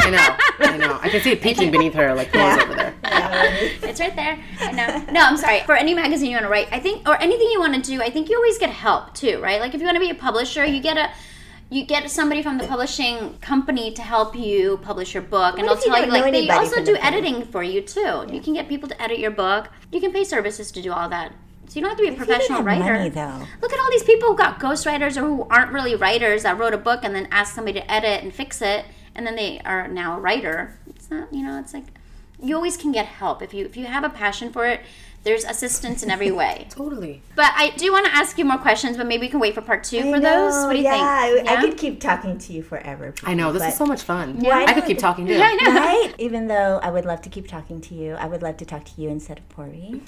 I 0.01 0.11
know. 0.11 0.37
I 0.73 0.77
know. 0.77 0.99
I 1.03 1.09
can 1.09 1.21
see 1.23 1.33
it 1.33 1.43
peeking 1.43 1.71
beneath 1.77 1.95
her 1.95 2.15
like 2.15 2.33
nose 2.33 2.63
over 2.63 2.75
there. 2.75 2.95
It's 3.83 4.01
right 4.01 4.15
there. 4.17 4.39
I 4.61 4.73
know. 4.73 5.13
No, 5.13 5.21
I'm 5.21 5.37
sorry. 5.37 5.61
For 5.61 5.75
any 5.75 5.95
magazine 5.95 6.31
you 6.31 6.37
want 6.37 6.45
to 6.47 6.51
write, 6.51 6.69
I 6.73 6.79
think, 6.81 7.09
or 7.09 7.21
anything 7.21 7.49
you 7.51 7.61
want 7.61 7.75
to 7.75 7.81
do, 7.83 8.01
I 8.03 8.11
think 8.11 8.29
you 8.29 8.37
always 8.37 8.59
get 8.59 8.71
help 8.71 9.15
too, 9.15 9.41
right? 9.41 9.61
Like 9.61 9.75
if 9.75 9.81
you 9.81 9.87
want 9.87 9.97
to 9.97 10.01
be 10.01 10.11
a 10.11 10.15
publisher, 10.15 10.65
you 10.65 10.81
get 10.81 10.97
a. 10.97 11.11
You 11.71 11.85
get 11.85 12.09
somebody 12.11 12.43
from 12.43 12.59
the 12.59 12.67
publishing 12.67 13.39
company 13.39 13.91
to 13.93 14.03
help 14.03 14.37
you 14.37 14.79
publish 14.83 15.15
your 15.15 15.23
book, 15.23 15.59
and 15.59 15.67
What 15.67 15.83
they'll 15.83 15.93
tell 15.93 16.05
you 16.07 16.13
like 16.13 16.33
they 16.33 16.49
also 16.49 16.77
do 16.77 16.93
the 16.93 16.99
company? 16.99 17.19
editing 17.19 17.45
for 17.47 17.63
you 17.63 17.81
too. 17.81 18.27
You 18.31 18.41
can 18.41 18.53
get 18.55 18.69
people 18.69 18.89
to 18.89 19.03
edit 19.03 19.19
your 19.19 19.31
book. 19.31 19.69
You 19.91 20.01
can 20.01 20.13
pay 20.13 20.25
services 20.25 20.71
to 20.73 20.83
do 20.83 20.93
all 20.93 21.09
that. 21.09 21.33
So 21.67 21.77
you 21.77 21.81
don't 21.81 21.91
have 21.91 21.99
to 21.99 22.05
be 22.05 22.11
a 22.11 22.17
professional 22.17 22.63
writer. 22.63 22.93
money, 22.93 23.09
though. 23.09 23.47
Look 23.63 23.73
at 23.73 23.81
all 23.81 23.91
these 23.91 24.03
people 24.05 24.29
who 24.29 24.37
got 24.37 24.61
ghostwriters 24.61 25.17
or 25.17 25.21
who 25.21 25.47
aren't 25.51 25.73
really 25.73 25.95
writers 25.95 26.43
that 26.43 26.59
wrote 26.59 26.75
a 26.75 26.79
book 26.79 27.01
and 27.03 27.15
then 27.15 27.27
asked 27.31 27.55
somebody 27.55 27.81
to 27.81 27.91
edit 27.91 28.23
and 28.23 28.33
fix 28.33 28.61
it, 28.61 28.85
and 29.15 29.27
then 29.27 29.35
they 29.35 29.61
are 29.65 29.89
now 29.89 30.17
a 30.17 30.21
writer. 30.21 30.79
It's 30.91 31.11
not, 31.11 31.33
you 31.33 31.43
know, 31.43 31.59
it's 31.59 31.73
like 31.73 31.87
you 32.41 32.55
always 32.55 32.77
can 32.77 32.93
get 32.93 33.07
help 33.07 33.41
if 33.43 33.55
you 33.55 33.65
if 33.65 33.77
you 33.77 33.87
have 33.87 34.05
a 34.05 34.11
passion 34.11 34.53
for 34.53 34.67
it. 34.67 34.81
There's 35.25 35.45
assistance 35.45 36.03
in 36.03 36.11
every 36.11 36.31
way. 36.31 36.67
Totally. 36.71 37.23
But 37.35 37.53
I 37.57 37.71
do 37.71 37.91
want 37.93 38.07
to 38.07 38.15
ask 38.15 38.37
you 38.39 38.45
more 38.45 38.59
questions, 38.59 38.97
but 38.97 39.07
maybe 39.07 39.23
we 39.23 39.29
can 39.29 39.41
wait 39.41 39.55
for 39.55 39.63
part 39.63 39.83
two 39.85 40.03
for 40.03 40.17
I 40.17 40.21
those. 40.21 40.55
What 40.67 40.73
do 40.73 40.79
you 40.79 40.85
yeah, 40.85 41.27
think? 41.35 41.49
I, 41.49 41.57
I 41.57 41.61
could 41.63 41.77
keep 41.79 42.01
talking 42.01 42.39
to 42.39 42.53
you 42.53 42.63
forever. 42.63 43.15
I 43.25 43.35
know. 43.35 43.51
This 43.53 43.63
is 43.65 43.77
so 43.77 43.87
much 43.87 44.03
fun. 44.03 44.39
Why 44.41 44.65
I 44.67 44.75
could 44.75 44.85
keep 44.85 44.99
talking 44.99 45.27
too. 45.27 45.35
Yeah, 45.35 45.45
I 45.51 45.55
know. 45.55 45.73
right? 45.81 46.15
Even 46.19 46.47
though 46.47 46.79
I 46.83 46.91
would 46.91 47.05
love 47.05 47.23
to 47.23 47.31
keep 47.31 47.49
talking 47.49 47.81
to 47.83 47.95
you, 47.95 48.13
I 48.15 48.27
would 48.27 48.43
love 48.43 48.59
to 48.59 48.65
talk 48.67 48.85
to 48.85 49.01
you 49.01 49.09
instead 49.09 49.39
of 49.39 49.49
Pori. 49.49 50.01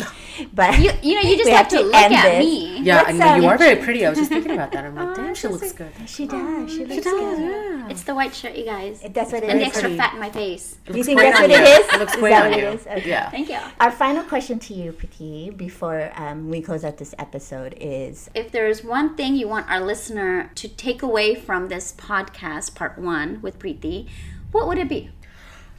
But 0.54 0.78
You, 0.78 0.90
you 1.02 1.14
know, 1.14 1.28
you 1.28 1.36
just 1.38 1.48
have, 1.48 1.58
have 1.60 1.68
to 1.68 1.76
to 1.78 1.82
look 1.84 1.94
end 1.94 2.14
at 2.14 2.22
this. 2.24 2.38
me. 2.44 2.80
Yeah, 2.82 2.96
Let's, 2.96 3.08
I 3.08 3.12
know 3.12 3.34
you 3.36 3.48
um, 3.48 3.54
are 3.54 3.58
very 3.58 3.76
pretty. 3.82 4.04
I 4.04 4.10
was 4.10 4.18
just 4.18 4.30
thinking 4.30 4.52
about 4.52 4.72
that. 4.72 4.84
I'm 4.84 4.94
like, 4.94 5.16
damn, 5.16 5.34
she 5.34 5.48
looks 5.48 5.68
sweet. 5.70 5.76
good. 5.96 6.08
she 6.08 6.26
does. 6.26 6.70
She 6.70 6.84
looks 6.84 7.04
does, 7.04 7.04
good. 7.04 7.38
yeah. 7.40 7.88
It's 7.88 8.02
the 8.02 8.14
white 8.14 8.34
shirt, 8.34 8.54
you 8.56 8.64
guys. 8.64 9.00
That's 9.10 9.32
what 9.32 9.42
it 9.42 9.48
and 9.50 9.58
the 9.60 9.64
is. 9.64 9.68
extra 9.68 9.82
pretty. 9.88 9.96
fat 9.96 10.14
in 10.14 10.20
my 10.20 10.30
face. 10.30 10.76
Do 10.84 10.96
you 10.98 11.04
think 11.04 11.20
that's 11.20 11.36
on 11.40 11.48
what 11.48 11.50
it 11.50 11.58
you. 11.60 11.64
is? 11.80 11.88
It 11.94 11.98
looks 12.00 12.12
Is 12.14 12.20
great 12.20 12.30
that 12.30 12.44
on 12.44 12.50
what 12.50 12.60
you. 12.60 12.66
it 12.66 12.74
is? 12.74 12.86
Okay. 12.86 13.08
Yeah. 13.08 13.30
Thank 13.30 13.48
you. 13.48 13.58
Our 13.80 13.90
final 13.90 14.22
question 14.24 14.58
to 14.58 14.74
you, 14.74 14.92
Preeti, 15.06 15.56
before 15.56 16.10
um, 16.16 16.50
we 16.50 16.60
close 16.60 16.84
out 16.84 16.98
this 16.98 17.14
episode 17.18 17.76
is 17.80 18.30
If 18.34 18.50
there's 18.52 18.84
one 18.84 19.14
thing 19.16 19.36
you 19.36 19.48
want 19.48 19.68
our 19.70 19.80
listener 19.80 20.50
to 20.54 20.68
take 20.68 21.02
away 21.02 21.34
from 21.34 21.68
this 21.68 21.92
podcast, 21.92 22.74
part 22.74 22.98
one 22.98 23.40
with 23.42 23.58
Preeti, 23.58 24.08
what 24.52 24.66
would 24.66 24.78
it 24.78 24.88
be? 24.88 25.10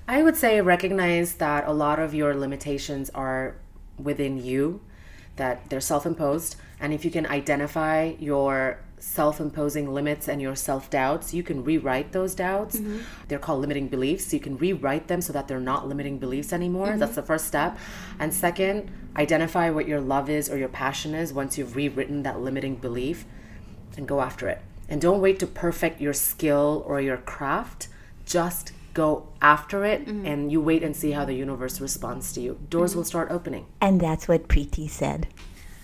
I 0.08 0.24
would 0.24 0.38
say 0.38 0.62
recognize 0.62 1.36
that 1.36 1.68
a 1.68 1.74
lot 1.74 2.00
of 2.00 2.13
your 2.13 2.36
limitations 2.36 3.10
are 3.12 3.56
within 3.98 4.38
you, 4.38 4.82
that 5.36 5.70
they're 5.70 5.82
self 5.82 6.06
imposed. 6.06 6.56
And 6.80 6.94
if 6.94 7.04
you 7.04 7.12
can 7.12 7.26
identify 7.26 8.13
your 8.20 8.80
self 9.00 9.40
imposing 9.40 9.94
limits 9.94 10.28
and 10.28 10.42
your 10.42 10.56
self 10.56 10.90
doubts, 10.90 11.34
you 11.34 11.44
can 11.44 11.63
rewrite 11.63 12.12
those 12.13 12.34
doubts. 12.36 12.80
They're 13.28 13.40
called 13.40 13.62
limiting 13.62 13.90
beliefs. 13.90 14.34
You 14.34 14.40
can 14.40 14.58
rewrite 14.58 15.08
them 15.08 15.22
so 15.22 15.34
that 15.34 15.48
they're 15.48 15.60
not 15.60 15.88
limiting 15.88 16.18
beliefs 16.18 16.54
anymore. 16.54 16.98
That's 16.98 17.16
the 17.16 17.24
first 17.24 17.46
step. 17.48 17.78
And 18.20 18.34
second, 18.34 18.90
identify 19.17 19.69
what 19.69 19.88
your 19.88 19.99
love 19.99 20.30
is 20.30 20.49
or 20.49 20.58
your 20.58 20.69
passion 20.69 21.13
is 21.15 21.34
once 21.34 21.58
you've 21.58 21.75
rewritten 21.75 22.23
that 22.23 22.39
limiting 22.39 22.75
belief 22.75 23.25
and 23.95 24.08
go 24.08 24.21
after 24.21 24.47
it. 24.47 24.62
And 24.89 25.01
don't 25.01 25.21
wait 25.21 25.39
to 25.39 25.47
perfect 25.47 25.99
your 25.99 26.13
skill 26.13 26.84
or 26.86 27.01
your 27.01 27.17
craft. 27.17 27.88
Just 28.25 28.71
go 28.93 29.27
after 29.41 29.86
it 29.86 30.06
mm-hmm. 30.06 30.25
and 30.25 30.51
you 30.51 30.62
wait 30.62 30.84
and 30.84 30.95
see 30.95 31.12
how 31.12 31.25
the 31.25 31.34
universe 31.34 31.82
responds 31.82 32.32
to 32.34 32.41
you. 32.41 32.60
Doors 32.69 32.91
mm-hmm. 32.91 32.99
will 32.99 33.06
start 33.06 33.32
opening. 33.32 33.65
And 33.82 33.99
that's 33.99 34.27
what 34.27 34.47
Preeti 34.47 34.89
said. 34.89 35.27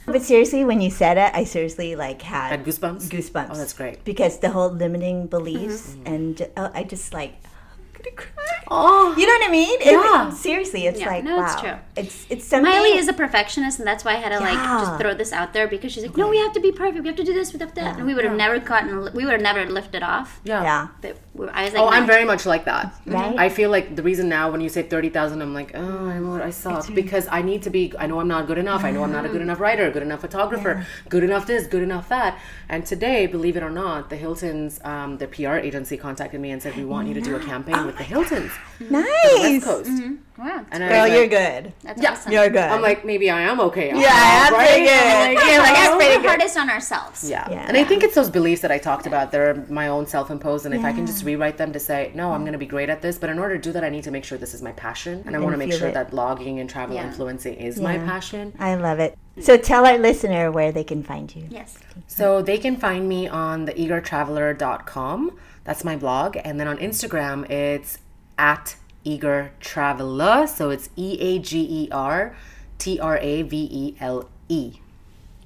But 0.05 0.21
seriously, 0.21 0.65
when 0.65 0.81
you 0.81 0.91
said 0.91 1.17
it, 1.17 1.31
I 1.33 1.45
seriously 1.45 1.95
like 1.95 2.21
had, 2.21 2.49
Had 2.49 2.65
goosebumps? 2.65 3.09
Goosebumps. 3.09 3.47
Oh, 3.51 3.55
that's 3.55 3.73
great. 3.73 4.03
Because 4.03 4.39
the 4.39 4.49
whole 4.49 4.69
limiting 4.69 5.27
beliefs 5.27 5.91
mm-hmm. 5.91 6.13
and 6.13 6.49
oh, 6.57 6.71
I 6.73 6.83
just 6.83 7.13
like 7.13 7.35
I'm 7.43 7.79
gonna 7.93 8.15
cry. 8.15 8.52
Oh, 8.69 9.13
You 9.17 9.25
know 9.27 9.33
what 9.33 9.47
I 9.49 9.51
mean? 9.51 9.79
It- 9.81 9.91
Yeah. 9.91 10.29
seriously, 10.31 10.87
it's 10.87 10.99
Yeah, 10.99 11.07
like 11.07 11.23
no, 11.23 11.37
wow. 11.37 11.43
it's 11.45 11.55
true. 11.61 11.75
It's 11.95 12.25
it's 12.29 12.45
something. 12.45 12.71
Miley 12.71 12.97
is 12.97 13.07
a 13.07 13.13
perfectionist, 13.13 13.77
and 13.79 13.87
that's 13.87 14.03
why 14.05 14.13
I 14.13 14.15
had 14.15 14.29
to 14.29 14.39
like 14.39 14.57
just 14.81 14.99
throw 14.99 15.13
this 15.13 15.31
out 15.31 15.53
there 15.53 15.67
because 15.67 15.91
she's 15.91 16.03
like, 16.03 16.17
"No, 16.17 16.27
we 16.29 16.37
have 16.37 16.53
to 16.53 16.59
be 16.59 16.71
perfect. 16.71 17.01
We 17.03 17.07
have 17.09 17.17
to 17.17 17.23
do 17.23 17.33
this. 17.33 17.53
We 17.53 17.59
have 17.59 17.69
to 17.69 17.81
that." 17.81 17.97
And 17.97 18.05
we 18.07 18.13
would 18.15 18.25
have 18.25 18.35
never 18.35 18.57
gotten. 18.59 18.89
We 19.13 19.23
would 19.25 19.33
have 19.33 19.41
never 19.41 19.65
lifted 19.69 20.01
off. 20.03 20.39
yeah. 20.43 20.63
yeah. 20.63 20.87
But 21.01 21.17
we- 21.35 21.47
I 21.49 21.63
was 21.65 21.73
like, 21.73 21.81
Oh, 21.83 21.89
I'm 21.89 22.05
very 22.07 22.25
much 22.25 22.45
like 22.45 22.65
that. 22.65 22.93
Right? 23.05 23.35
I 23.37 23.49
feel 23.49 23.69
like 23.69 23.95
the 23.95 24.03
reason 24.03 24.29
now 24.29 24.49
when 24.51 24.61
you 24.61 24.69
say 24.69 24.83
30,000, 24.83 25.41
I'm 25.41 25.53
like, 25.53 25.71
oh, 25.75 26.07
I 26.13 26.17
know 26.19 26.41
I 26.41 26.49
suck. 26.51 26.87
Because 26.93 27.27
I 27.31 27.41
need 27.41 27.61
to 27.63 27.69
be, 27.69 27.93
I 27.99 28.05
know 28.07 28.19
I'm 28.21 28.27
not 28.27 28.47
good 28.47 28.57
enough. 28.57 28.83
I 28.83 28.91
know 28.91 29.03
I'm 29.03 29.11
not 29.11 29.25
a 29.25 29.29
good 29.29 29.41
enough 29.41 29.59
writer, 29.59 29.89
good 29.91 30.03
enough 30.03 30.21
photographer, 30.21 30.85
good 31.09 31.23
enough 31.23 31.45
this, 31.47 31.67
good 31.67 31.83
enough 31.83 32.07
that. 32.09 32.37
And 32.69 32.85
today, 32.85 33.27
believe 33.27 33.55
it 33.57 33.63
or 33.63 33.69
not, 33.69 34.09
the 34.09 34.15
Hiltons, 34.15 34.79
um, 34.83 35.17
the 35.17 35.27
PR 35.27 35.57
agency 35.57 35.97
contacted 35.97 36.39
me 36.41 36.49
and 36.51 36.61
said, 36.61 36.75
we 36.77 36.85
want 36.85 37.07
you 37.09 37.13
to 37.15 37.21
do 37.21 37.35
a 37.35 37.39
campaign 37.39 37.85
with 37.85 37.97
the 37.97 38.03
Hiltons. 38.03 38.51
Mm-hmm. 38.79 38.93
Nice. 38.93 39.39
West 39.53 39.65
Coast. 39.65 39.89
Mm-hmm. 39.89 40.15
Wow, 40.41 40.65
And 40.71 40.83
I 40.83 40.89
Girl, 40.89 41.03
was 41.03 41.11
you're 41.11 41.21
like, 41.21 41.29
good. 41.63 41.73
that's 41.83 42.01
Yeah. 42.01 42.11
awesome. 42.11 42.31
You're 42.31 42.49
good. 42.49 42.57
I'm 42.63 42.81
like, 42.81 43.05
maybe 43.05 43.29
I 43.29 43.41
am 43.41 43.59
okay. 43.61 43.89
yeah, 43.89 44.47
I'm 44.47 44.53
right? 44.53 44.67
pretty 44.67 44.85
good. 44.85 44.93
I'm 44.93 45.35
like, 45.35 45.45
yeah, 45.45 45.57
like, 45.59 45.77
I'm 45.77 45.91
we're 45.91 45.97
pretty 45.97 46.13
the 46.15 46.21
good. 46.21 46.27
hardest 46.27 46.57
on 46.57 46.69
ourselves. 46.71 47.29
Yeah. 47.29 47.47
Yeah. 47.51 47.65
And 47.67 47.77
I 47.77 47.83
think 47.83 48.03
it's 48.03 48.15
those 48.15 48.31
beliefs 48.31 48.61
that 48.63 48.71
I 48.71 48.79
talked 48.79 49.05
about. 49.05 49.31
They're 49.31 49.63
my 49.69 49.87
own 49.89 50.07
self 50.07 50.31
imposed. 50.31 50.65
And 50.65 50.73
if 50.73 50.83
I 50.83 50.91
can 50.91 51.05
just 51.05 51.23
rewrite 51.23 51.57
them 51.57 51.71
to 51.71 51.79
say, 51.79 52.11
no, 52.15 52.31
I'm 52.33 52.41
going 52.41 52.53
to 52.53 52.57
be 52.57 52.65
great 52.65 52.89
at 52.89 53.01
this. 53.01 53.19
But 53.19 53.29
in 53.29 53.37
order 53.37 53.55
to 53.57 53.61
do 53.61 53.71
that, 53.73 53.83
I 53.83 53.89
need 53.89 54.03
to 54.05 54.11
make 54.11 54.23
sure 54.25 54.37
this 54.39 54.55
is 54.55 54.63
my 54.63 54.71
passion. 54.71 55.23
And 55.27 55.35
I 55.35 55.39
want 55.39 55.53
to 55.53 55.57
make 55.57 55.71
sure 55.71 55.89
it. 55.89 55.93
that 55.93 56.09
blogging 56.09 56.59
and 56.59 56.67
travel 56.69 56.95
Yeah. 56.95 57.05
influencing 57.07 57.53
is 57.53 57.79
my 57.79 57.99
passion. 57.99 58.53
I 58.59 58.73
love 58.75 58.99
it. 58.99 59.15
So 59.39 59.55
tell 59.55 59.85
our 59.85 59.97
listener 59.99 60.51
where 60.51 60.71
they 60.71 60.83
can 60.83 61.03
find 61.03 61.33
you. 61.35 61.45
Yes. 61.49 61.77
So 62.07 62.41
they 62.41 62.57
can 62.57 62.75
find 62.77 63.07
me 63.07 63.27
on 63.27 63.65
the 63.65 63.73
eagertraveler.com. 63.73 65.37
That's 65.63 65.83
my 65.83 65.95
blog. 65.95 66.37
And 66.43 66.59
then 66.59 66.67
on 66.67 66.77
Instagram, 66.77 67.49
it's 67.49 67.99
at 68.37 68.75
eager 69.03 69.51
traveler. 69.59 70.47
So 70.47 70.69
it's 70.69 70.89
E 70.95 71.17
A 71.19 71.39
G 71.39 71.59
E 71.61 71.89
R 71.91 72.35
T 72.77 72.99
R 72.99 73.17
A 73.17 73.41
V 73.43 73.57
E 73.71 73.95
L 73.99 74.29
E. 74.49 74.73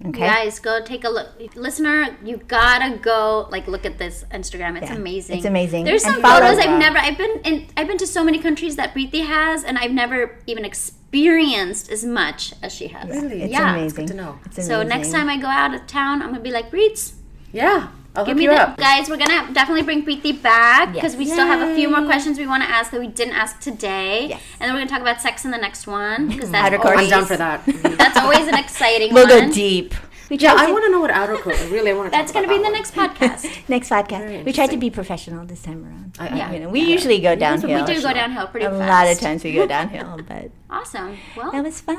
Okay. 0.06 0.20
Guys, 0.20 0.60
go 0.60 0.84
take 0.84 1.04
a 1.04 1.10
look. 1.10 1.30
Listener, 1.56 2.16
you 2.24 2.38
gotta 2.38 2.98
go 2.98 3.48
like 3.50 3.68
look 3.68 3.84
at 3.84 3.98
this 3.98 4.26
Instagram. 4.32 4.78
It's 4.80 4.92
Yeah, 4.92 4.96
amazing. 4.96 5.38
it's 5.38 5.46
amazing. 5.48 5.86
There's 5.86 6.04
some 6.04 6.22
photos 6.22 6.60
I've 6.60 6.66
Wow. 6.70 6.78
never. 6.78 7.00
I've 7.00 7.18
been 7.18 7.40
in. 7.44 7.68
I've 7.76 7.88
been 7.88 7.98
to 7.98 8.06
so 8.06 8.24
many 8.24 8.38
countries 8.38 8.76
that 8.76 8.94
Preeti 8.94 9.26
has, 9.26 9.64
and 9.64 9.76
I've 9.80 9.92
never 9.92 10.38
even 10.46 10.64
experienced 10.66 11.92
as 11.92 12.06
much 12.06 12.54
as 12.62 12.74
she 12.74 12.90
has. 12.90 13.10
Really? 13.10 13.42
It's 13.42 13.52
Yeah. 13.54 13.74
amazing. 13.74 14.06
Good 14.06 14.12
to 14.16 14.18
know. 14.22 14.40
It's 14.46 14.68
So 14.68 14.84
next 14.84 15.12
time 15.12 15.30
I 15.30 15.38
go 15.38 15.48
out 15.48 15.74
of 15.74 15.88
town, 15.88 16.22
I'm 16.22 16.30
gonna 16.30 16.42
be 16.42 16.52
like, 16.52 16.70
Preets, 16.70 17.14
Yeah. 17.52 17.88
I'll 18.18 18.26
give 18.26 18.36
me 18.38 18.44
you 18.44 18.50
the 18.50 18.62
up. 18.62 18.78
guys. 18.78 19.08
We're 19.10 19.18
gonna 19.18 19.54
definitely 19.54 19.84
bring 19.84 20.04
Preeti 20.04 20.42
back 20.42 20.92
because 20.94 21.14
Yes. 21.14 21.20
we 21.20 21.26
still 21.26 21.46
have 21.46 21.62
a 21.70 21.76
few 21.76 21.88
more 21.90 22.04
questions 22.04 22.38
we 22.40 22.48
want 22.48 22.64
to 22.64 22.70
ask 22.70 22.92
that 22.92 23.00
we 23.00 23.08
didn't 23.08 23.36
ask 23.36 23.60
today. 23.60 24.28
Yes. 24.30 24.42
And 24.60 24.68
then 24.68 24.74
we're 24.74 24.80
gonna 24.82 24.90
talk 24.90 25.02
about 25.02 25.22
sex 25.22 25.46
in 25.46 25.52
the 25.52 25.58
next 25.58 25.86
one 25.88 26.28
because 26.28 26.50
that's 26.52 26.76
always, 26.84 27.04
I'm 27.04 27.10
down 27.20 27.26
for 27.26 27.38
that. 27.38 27.64
That's 27.98 28.18
always 28.18 28.48
an 28.48 28.56
exciting 28.56 29.14
We'll 29.14 29.28
one. 29.30 29.48
go 29.50 29.54
deep. 29.54 29.94
We 30.30 30.36
yeah, 30.38 30.56
I 30.58 30.70
want 30.72 30.84
to 30.84 30.92
know 30.92 31.00
what 31.00 31.10
outer 31.12 31.38
coat. 31.38 31.56
I 31.58 31.68
Really, 31.70 31.92
I 31.92 31.94
want 31.94 32.08
to. 32.12 32.18
That's 32.18 32.34
gonna 32.34 32.50
be 32.50 32.56
in 32.56 32.62
the 32.62 32.70
next 32.70 32.94
podcast. 32.94 33.48
next 33.70 33.90
podcast. 33.90 34.44
We 34.44 34.52
tried 34.52 34.72
to 34.72 34.78
be 34.78 34.90
professional 34.90 35.46
this 35.46 35.62
time 35.62 35.86
around. 35.86 36.18
I- 36.20 36.28
I- 36.28 36.36
Yeah. 36.36 36.52
You 36.52 36.60
know, 36.62 36.70
we 36.70 36.82
usually 36.82 37.20
go 37.20 37.34
downhill. 37.36 37.80
we 37.86 37.94
do 37.94 38.02
go 38.02 38.12
downhill 38.12 38.48
pretty 38.48 38.66
fast. 38.66 38.76
A 38.76 38.80
fast. 38.80 38.90
lot 39.06 39.12
of 39.14 39.20
times 39.22 39.44
we 39.46 39.54
go 39.54 39.66
downhill, 39.68 40.20
but 40.28 40.52
Awesome. 40.70 41.18
Well, 41.38 41.52
that 41.54 41.64
was 41.64 41.80
fun. 41.80 41.96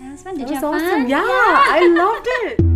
that 0.00 0.12
was 0.12 0.22
fun. 0.22 0.34
Did 0.38 0.46
That 0.46 0.54
you 0.54 0.54
was 0.60 0.62
have 0.62 0.74
awesome. 0.74 0.88
fun? 1.02 1.08
Yeah, 1.08 1.18
I 1.26 1.80
loved 1.88 2.28
it. 2.60 2.64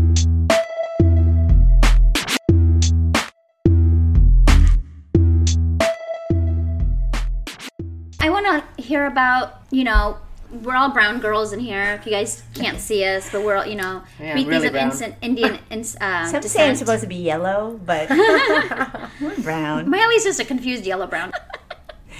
I 8.27 8.31
want 8.31 8.47
to 8.77 8.83
hear 8.83 9.07
about, 9.07 9.62
you 9.71 9.85
know, 9.85 10.19
we're 10.51 10.75
all 10.75 10.91
brown 10.91 11.21
girls 11.21 11.53
in 11.53 11.61
here. 11.61 11.97
If 12.01 12.07
you 12.07 12.12
guys 12.12 12.43
can't 12.55 12.81
see 12.81 13.05
us, 13.05 13.31
but 13.31 13.43
we're 13.45 13.57
all, 13.57 13.67
you 13.67 13.77
know, 13.77 14.03
Yeah, 14.21 14.35
Preeti's 14.37 14.47
really 14.47 14.67
of 14.67 14.73
brown. 14.73 14.91
instant 14.91 15.15
Indian 15.23 15.59
ins- 15.71 15.97
uh, 16.01 16.27
Some 16.27 16.43
say 16.43 16.69
I'm 16.69 16.75
supposed 16.77 17.03
to 17.03 17.09
be 17.09 17.15
yellow, 17.17 17.81
but 17.85 18.11
we're 19.21 19.37
brown. 19.43 19.89
Miley's 19.89 20.25
just 20.25 20.41
a 20.41 20.45
confused 20.45 20.85
yellow 20.85 21.07
brown. 21.07 21.33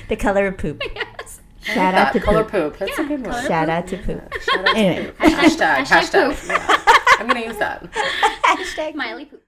The 0.09 0.17
color 0.17 0.47
of 0.47 0.59
poop. 0.59 0.81
yes. 0.95 1.41
Shout 1.63 1.95
out 1.95 2.13
to 2.13 2.21
color 2.21 2.45
poop. 2.45 2.75
poop. 2.75 2.79
That's 2.79 2.99
a 3.01 3.05
good 3.05 3.27
one. 3.27 3.45
Shout 3.47 3.69
out 3.69 3.89
to 3.89 3.97
poop. 3.97 4.33
Shout 4.43 4.61
out 4.61 4.67
to 4.75 4.77
Anyway. 4.79 5.07
poop. 5.11 5.17
Hashtag. 5.19 5.77
Hashtag 5.79 5.87
Hashtag. 5.87 6.29
poop. 6.29 6.49
Yeah. 6.49 6.83
I'm 7.19 7.27
gonna 7.27 7.41
use 7.41 7.57
that. 7.59 7.91
Hashtag 8.45 8.95
Miley 8.95 9.25
poop. 9.25 9.43